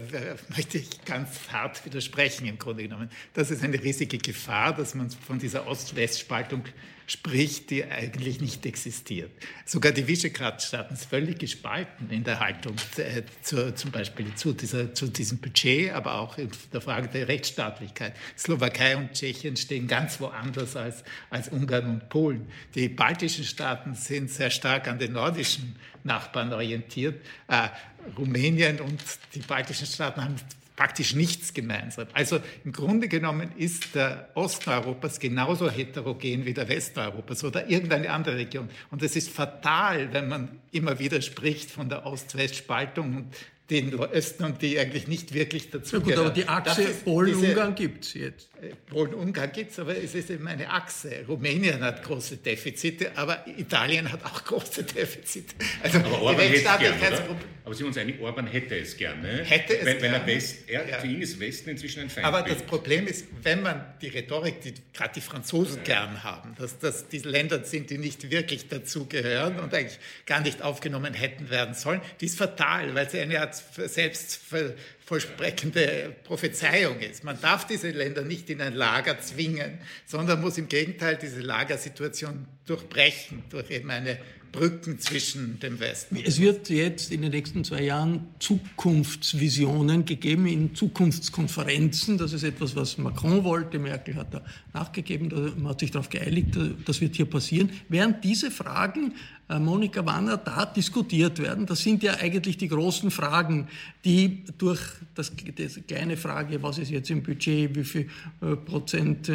möchte 0.54 0.78
ich 0.78 1.04
ganz 1.04 1.28
hart 1.52 1.84
widersprechen 1.84 2.46
im 2.46 2.58
Grunde 2.58 2.84
genommen. 2.84 3.10
Das 3.34 3.50
ist 3.50 3.62
eine 3.62 3.82
riesige 3.82 4.18
Gefahr, 4.18 4.74
dass 4.74 4.94
man 4.94 5.10
von 5.10 5.38
dieser 5.38 5.66
Ost-West-Spaltung 5.66 6.64
spricht, 7.08 7.70
die 7.70 7.84
eigentlich 7.84 8.40
nicht 8.40 8.66
existiert. 8.66 9.30
Sogar 9.64 9.92
die 9.92 10.06
Visegrad-Staaten 10.06 10.94
sind 10.94 11.08
völlig 11.08 11.38
gespalten 11.38 12.10
in 12.10 12.22
der 12.22 12.38
Haltung 12.38 12.76
äh, 12.98 13.22
zu, 13.40 13.74
zum 13.74 13.90
Beispiel 13.90 14.34
zu, 14.34 14.52
dieser, 14.52 14.94
zu 14.94 15.08
diesem 15.08 15.38
Budget, 15.38 15.92
aber 15.92 16.16
auch 16.16 16.36
in 16.36 16.50
der 16.70 16.82
Frage 16.82 17.08
der 17.08 17.26
Rechtsstaatlichkeit. 17.26 18.14
Slowakei 18.36 18.96
und 18.98 19.12
Tschechien 19.12 19.56
stehen 19.56 19.88
ganz 19.88 20.20
woanders 20.20 20.76
als, 20.76 21.02
als 21.30 21.48
Ungarn 21.48 21.86
und 21.86 22.08
Polen. 22.10 22.46
Die 22.74 22.90
baltischen 22.90 23.44
Staaten 23.44 23.94
sind 23.94 24.30
sehr 24.30 24.50
stark 24.50 24.86
an 24.86 24.98
den 24.98 25.12
nordischen 25.12 25.76
Nachbarn 26.04 26.52
orientiert. 26.52 27.22
Äh, 27.48 27.68
Rumänien 28.16 28.80
und 28.80 29.00
die 29.34 29.40
baltischen 29.40 29.86
Staaten 29.86 30.22
haben 30.22 30.36
praktisch 30.78 31.14
nichts 31.14 31.52
gemeinsam. 31.52 32.06
Also 32.12 32.38
im 32.64 32.70
Grunde 32.70 33.08
genommen 33.08 33.50
ist 33.56 33.96
der 33.96 34.28
Osten 34.34 34.70
Europas 34.70 35.18
genauso 35.18 35.68
heterogen 35.68 36.44
wie 36.44 36.54
der 36.54 36.68
Westen 36.68 37.00
Europas 37.00 37.42
oder 37.42 37.68
irgendeine 37.68 38.10
andere 38.10 38.36
Region. 38.36 38.70
Und 38.92 39.02
es 39.02 39.16
ist 39.16 39.28
fatal, 39.28 40.12
wenn 40.12 40.28
man 40.28 40.60
immer 40.70 41.00
wieder 41.00 41.20
spricht 41.20 41.72
von 41.72 41.88
der 41.88 42.06
Ost-West-Spaltung 42.06 43.16
und 43.16 43.34
den 43.70 43.92
Östern, 44.00 44.56
die 44.58 44.78
eigentlich 44.78 45.08
nicht 45.08 45.34
wirklich 45.34 45.70
dazu 45.70 45.96
ja, 45.96 45.98
gut, 46.00 46.08
gehören. 46.08 46.26
aber 46.26 46.34
die 46.34 46.48
Achse 46.48 46.84
Polen-Ungarn 47.04 47.74
gibt 47.74 48.04
es 48.06 48.14
jetzt. 48.14 48.48
Äh, 48.62 48.70
Polen-Ungarn 48.90 49.52
gibt 49.52 49.72
es, 49.72 49.78
aber 49.78 49.96
es 49.96 50.14
ist 50.14 50.30
eben 50.30 50.48
eine 50.48 50.70
Achse. 50.70 51.24
Rumänien 51.28 51.80
hat 51.82 52.02
große 52.02 52.38
Defizite, 52.38 53.12
aber 53.16 53.44
Italien 53.58 54.10
hat 54.10 54.24
auch 54.24 54.42
große 54.42 54.84
Defizite. 54.84 55.54
Also 55.82 55.98
aber 55.98 56.22
Orban 56.22 56.46
hätte 56.46 56.56
es 56.56 56.78
gern, 56.78 57.38
Aber 57.64 57.74
Sie 57.74 57.84
uns 57.84 57.98
einig, 57.98 58.18
Orban 58.20 58.46
hätte 58.46 58.78
es 58.78 58.96
gerne. 58.96 59.44
Hätte 59.44 59.78
es 59.78 59.84
wenn, 59.84 60.00
wenn 60.00 60.14
er 60.14 60.26
West, 60.26 60.68
er, 60.68 60.88
ja. 60.88 60.98
Für 60.98 61.06
ihn 61.06 61.20
ist 61.20 61.38
Westen 61.38 61.68
inzwischen 61.68 62.00
ein 62.00 62.10
Feind. 62.10 62.26
Aber 62.26 62.42
das 62.42 62.62
Problem 62.62 63.06
ist, 63.06 63.26
wenn 63.42 63.60
man 63.60 63.84
die 64.00 64.08
Rhetorik, 64.08 64.62
die 64.62 64.72
gerade 64.94 65.12
die 65.14 65.20
Franzosen 65.20 65.76
ja. 65.78 65.82
gern 65.82 66.24
haben, 66.24 66.54
dass 66.58 66.78
das 66.78 67.08
diese 67.08 67.28
Länder 67.28 67.62
sind, 67.64 67.90
die 67.90 67.98
nicht 67.98 68.30
wirklich 68.30 68.68
dazugehören 68.68 69.60
und 69.60 69.74
eigentlich 69.74 69.98
gar 70.24 70.40
nicht 70.40 70.62
aufgenommen 70.62 71.12
hätten 71.12 71.50
werden 71.50 71.74
sollen, 71.74 72.00
die 72.22 72.26
ist 72.26 72.38
fatal, 72.38 72.94
weil 72.94 73.10
sie 73.10 73.20
eine 73.20 73.40
Art 73.40 73.57
selbstvollsprechende 73.76 76.14
Prophezeiung 76.24 76.98
ist. 77.00 77.24
Man 77.24 77.40
darf 77.40 77.66
diese 77.66 77.90
Länder 77.90 78.22
nicht 78.22 78.48
in 78.50 78.60
ein 78.60 78.74
Lager 78.74 79.18
zwingen, 79.20 79.78
sondern 80.06 80.40
muss 80.40 80.58
im 80.58 80.68
Gegenteil 80.68 81.18
diese 81.20 81.40
Lagersituation 81.40 82.46
durchbrechen 82.66 83.42
durch 83.50 83.68
eben 83.70 83.90
eine 83.90 84.18
Brücken 84.50 84.98
zwischen 84.98 85.60
dem 85.60 85.78
Westen. 85.78 86.16
Es 86.24 86.40
wird 86.40 86.70
jetzt 86.70 87.12
in 87.12 87.20
den 87.20 87.32
nächsten 87.32 87.64
zwei 87.64 87.82
Jahren 87.82 88.28
Zukunftsvisionen 88.38 90.06
gegeben 90.06 90.46
in 90.46 90.74
Zukunftskonferenzen. 90.74 92.16
Das 92.16 92.32
ist 92.32 92.44
etwas, 92.44 92.74
was 92.74 92.96
Macron 92.96 93.44
wollte. 93.44 93.78
Merkel 93.78 94.14
hat 94.14 94.32
da 94.32 94.42
nachgegeben. 94.72 95.28
Man 95.58 95.68
hat 95.68 95.80
sich 95.80 95.90
darauf 95.90 96.08
geeinigt, 96.08 96.56
das 96.86 97.02
wird 97.02 97.16
hier 97.16 97.26
passieren. 97.26 97.68
Während 97.90 98.24
diese 98.24 98.50
Fragen 98.50 99.12
Monika 99.48 100.04
Wanner, 100.04 100.36
da 100.36 100.66
diskutiert 100.66 101.38
werden. 101.38 101.64
Das 101.64 101.80
sind 101.80 102.02
ja 102.02 102.14
eigentlich 102.14 102.58
die 102.58 102.68
großen 102.68 103.10
Fragen, 103.10 103.68
die 104.04 104.44
durch 104.58 104.80
das, 105.14 105.32
die 105.34 105.52
kleine 105.82 106.18
Frage, 106.18 106.62
was 106.62 106.76
ist 106.78 106.90
jetzt 106.90 107.10
im 107.10 107.22
Budget, 107.22 107.74
wie 107.74 107.84
viel 107.84 108.10
äh, 108.42 108.56
Prozent 108.56 109.30
äh, 109.30 109.32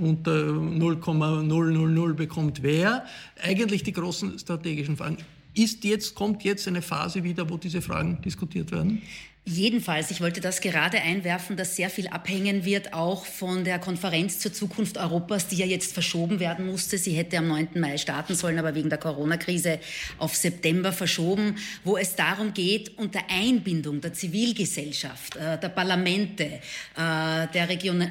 unter 0.00 0.52
0,000 0.52 2.16
bekommt 2.16 2.62
wer, 2.62 3.04
eigentlich 3.40 3.84
die 3.84 3.92
großen 3.92 4.38
strategischen 4.38 4.96
Fragen. 4.96 5.18
Ist 5.54 5.84
jetzt, 5.84 6.14
kommt 6.14 6.42
jetzt 6.42 6.66
eine 6.66 6.82
Phase 6.82 7.22
wieder, 7.22 7.48
wo 7.48 7.56
diese 7.56 7.80
Fragen 7.80 8.20
diskutiert 8.22 8.72
werden? 8.72 9.00
Jedenfalls, 9.48 10.10
ich 10.10 10.20
wollte 10.20 10.40
das 10.40 10.60
gerade 10.60 11.00
einwerfen, 11.00 11.56
dass 11.56 11.76
sehr 11.76 11.88
viel 11.88 12.08
abhängen 12.08 12.64
wird, 12.64 12.92
auch 12.92 13.24
von 13.24 13.62
der 13.62 13.78
Konferenz 13.78 14.40
zur 14.40 14.52
Zukunft 14.52 14.98
Europas, 14.98 15.46
die 15.46 15.54
ja 15.54 15.66
jetzt 15.66 15.94
verschoben 15.94 16.40
werden 16.40 16.66
musste. 16.66 16.98
Sie 16.98 17.12
hätte 17.12 17.38
am 17.38 17.46
9. 17.46 17.68
Mai 17.76 17.96
starten 17.96 18.34
sollen, 18.34 18.58
aber 18.58 18.74
wegen 18.74 18.90
der 18.90 18.98
Corona-Krise 18.98 19.78
auf 20.18 20.34
September 20.34 20.92
verschoben, 20.92 21.54
wo 21.84 21.96
es 21.96 22.16
darum 22.16 22.54
geht, 22.54 22.98
unter 22.98 23.20
Einbindung 23.30 24.00
der 24.00 24.12
Zivilgesellschaft, 24.12 25.36
äh, 25.36 25.60
der 25.60 25.68
Parlamente, 25.68 26.42
äh, 26.42 26.58
der, 26.96 27.68
Region, 27.68 28.00
äh, 28.00 28.08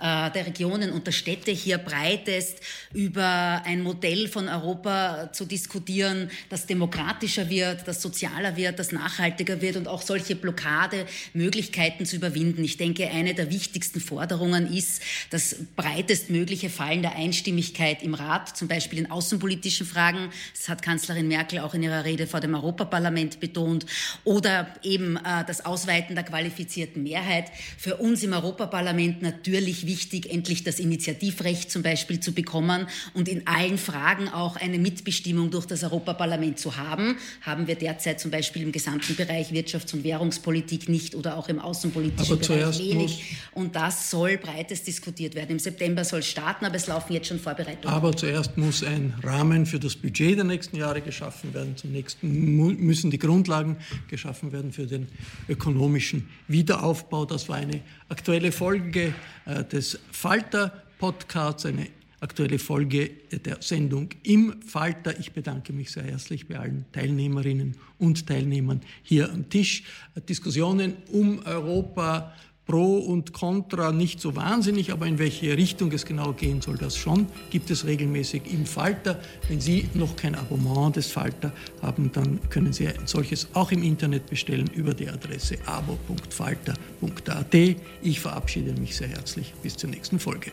der 0.00 0.46
Regionen 0.46 0.90
und 0.92 1.06
der 1.06 1.12
Städte 1.12 1.50
hier 1.50 1.76
breitest 1.76 2.60
über 2.94 3.60
ein 3.66 3.82
Modell 3.82 4.26
von 4.26 4.48
Europa 4.48 5.34
zu 5.34 5.44
diskutieren, 5.44 6.30
das 6.48 6.64
demokratischer 6.64 7.50
wird, 7.50 7.86
das 7.86 8.00
sozialer 8.00 8.56
wird, 8.56 8.78
das 8.78 8.90
nachhaltiger 8.90 9.60
wird 9.60 9.76
und 9.76 9.86
auch 9.86 10.00
solche 10.00 10.34
Blockaden 10.34 10.77
gerade 10.78 11.06
Möglichkeiten 11.34 12.06
zu 12.06 12.16
überwinden. 12.16 12.62
Ich 12.62 12.76
denke, 12.76 13.10
eine 13.10 13.34
der 13.34 13.50
wichtigsten 13.50 14.00
Forderungen 14.00 14.72
ist 14.72 15.02
das 15.30 15.56
breitestmögliche 15.74 16.70
Fallen 16.70 17.02
der 17.02 17.16
Einstimmigkeit 17.16 18.02
im 18.02 18.14
Rat, 18.14 18.56
zum 18.56 18.68
Beispiel 18.68 19.00
in 19.00 19.10
außenpolitischen 19.10 19.86
Fragen. 19.86 20.30
Das 20.56 20.68
hat 20.68 20.82
Kanzlerin 20.82 21.26
Merkel 21.26 21.58
auch 21.60 21.74
in 21.74 21.82
ihrer 21.82 22.04
Rede 22.04 22.26
vor 22.26 22.40
dem 22.40 22.54
Europaparlament 22.54 23.40
betont. 23.40 23.86
Oder 24.24 24.68
eben 24.82 25.16
äh, 25.16 25.44
das 25.46 25.64
Ausweiten 25.64 26.14
der 26.14 26.24
qualifizierten 26.24 27.02
Mehrheit. 27.02 27.46
Für 27.76 27.96
uns 27.96 28.22
im 28.22 28.32
Europaparlament 28.32 29.20
natürlich 29.20 29.86
wichtig, 29.86 30.30
endlich 30.30 30.62
das 30.62 30.78
Initiativrecht 30.78 31.70
zum 31.70 31.82
Beispiel 31.82 32.20
zu 32.20 32.32
bekommen 32.32 32.86
und 33.14 33.28
in 33.28 33.46
allen 33.46 33.78
Fragen 33.78 34.28
auch 34.28 34.56
eine 34.56 34.78
Mitbestimmung 34.78 35.50
durch 35.50 35.66
das 35.66 35.82
Europaparlament 35.82 36.58
zu 36.58 36.76
haben. 36.76 37.16
Haben 37.42 37.66
wir 37.66 37.74
derzeit 37.74 38.20
zum 38.20 38.30
Beispiel 38.30 38.62
im 38.62 38.72
gesamten 38.72 39.16
Bereich 39.16 39.50
Wirtschafts- 39.50 39.94
und 39.94 40.04
Währungspolitik 40.04 40.67
Innenpolitik 40.68 40.88
nicht 40.88 41.14
oder 41.14 41.36
auch 41.36 41.48
im 41.48 41.58
außenpolitischen 41.58 42.38
aber 42.38 42.46
Bereich 42.46 42.78
wenig. 42.78 43.36
Und 43.54 43.74
das 43.74 44.10
soll 44.10 44.36
breites 44.38 44.82
diskutiert 44.82 45.34
werden. 45.34 45.52
Im 45.52 45.58
September 45.58 46.04
soll 46.04 46.20
es 46.20 46.26
starten, 46.26 46.64
aber 46.64 46.76
es 46.76 46.86
laufen 46.86 47.12
jetzt 47.12 47.28
schon 47.28 47.38
Vorbereitungen. 47.38 47.94
Aber 47.94 48.14
zuerst 48.14 48.56
muss 48.56 48.82
ein 48.82 49.14
Rahmen 49.22 49.66
für 49.66 49.78
das 49.78 49.96
Budget 49.96 50.36
der 50.36 50.44
nächsten 50.44 50.76
Jahre 50.76 51.00
geschaffen 51.00 51.54
werden. 51.54 51.76
Zunächst 51.76 52.22
müssen 52.22 53.10
die 53.10 53.18
Grundlagen 53.18 53.76
geschaffen 54.08 54.52
werden 54.52 54.72
für 54.72 54.86
den 54.86 55.08
ökonomischen 55.48 56.28
Wiederaufbau. 56.48 57.24
Das 57.24 57.48
war 57.48 57.56
eine 57.56 57.80
aktuelle 58.08 58.52
Folge 58.52 59.14
äh, 59.46 59.64
des 59.64 59.98
Falter 60.12 60.82
Podcasts, 60.98 61.64
eine 61.64 61.86
aktuelle 62.20 62.58
Folge 62.58 63.10
der 63.44 63.58
Sendung 63.60 64.10
im 64.22 64.60
Falter. 64.62 65.18
Ich 65.18 65.32
bedanke 65.32 65.72
mich 65.72 65.90
sehr 65.90 66.04
herzlich 66.04 66.48
bei 66.48 66.58
allen 66.58 66.84
Teilnehmerinnen 66.92 67.76
und 67.98 68.26
Teilnehmern 68.26 68.80
hier 69.02 69.32
am 69.32 69.48
Tisch. 69.48 69.84
Diskussionen 70.28 70.94
um 71.12 71.40
Europa, 71.44 72.34
Pro 72.68 72.98
und 72.98 73.32
Contra 73.32 73.92
nicht 73.92 74.20
so 74.20 74.36
wahnsinnig, 74.36 74.92
aber 74.92 75.06
in 75.06 75.18
welche 75.18 75.56
Richtung 75.56 75.90
es 75.92 76.04
genau 76.04 76.34
gehen 76.34 76.60
soll, 76.60 76.76
das 76.76 76.98
schon, 76.98 77.26
gibt 77.48 77.70
es 77.70 77.86
regelmäßig 77.86 78.42
im 78.52 78.66
Falter. 78.66 79.18
Wenn 79.48 79.58
Sie 79.58 79.88
noch 79.94 80.16
kein 80.16 80.34
Abonnement 80.34 80.94
des 80.94 81.06
Falter 81.06 81.50
haben, 81.80 82.12
dann 82.12 82.38
können 82.50 82.74
Sie 82.74 82.86
ein 82.86 83.06
solches 83.06 83.48
auch 83.54 83.72
im 83.72 83.82
Internet 83.82 84.26
bestellen 84.26 84.68
über 84.74 84.92
die 84.92 85.08
Adresse 85.08 85.56
abo.falter.at. 85.64 87.54
Ich 88.02 88.20
verabschiede 88.20 88.78
mich 88.78 88.96
sehr 88.96 89.08
herzlich. 89.08 89.54
Bis 89.62 89.74
zur 89.74 89.88
nächsten 89.88 90.18
Folge. 90.18 90.52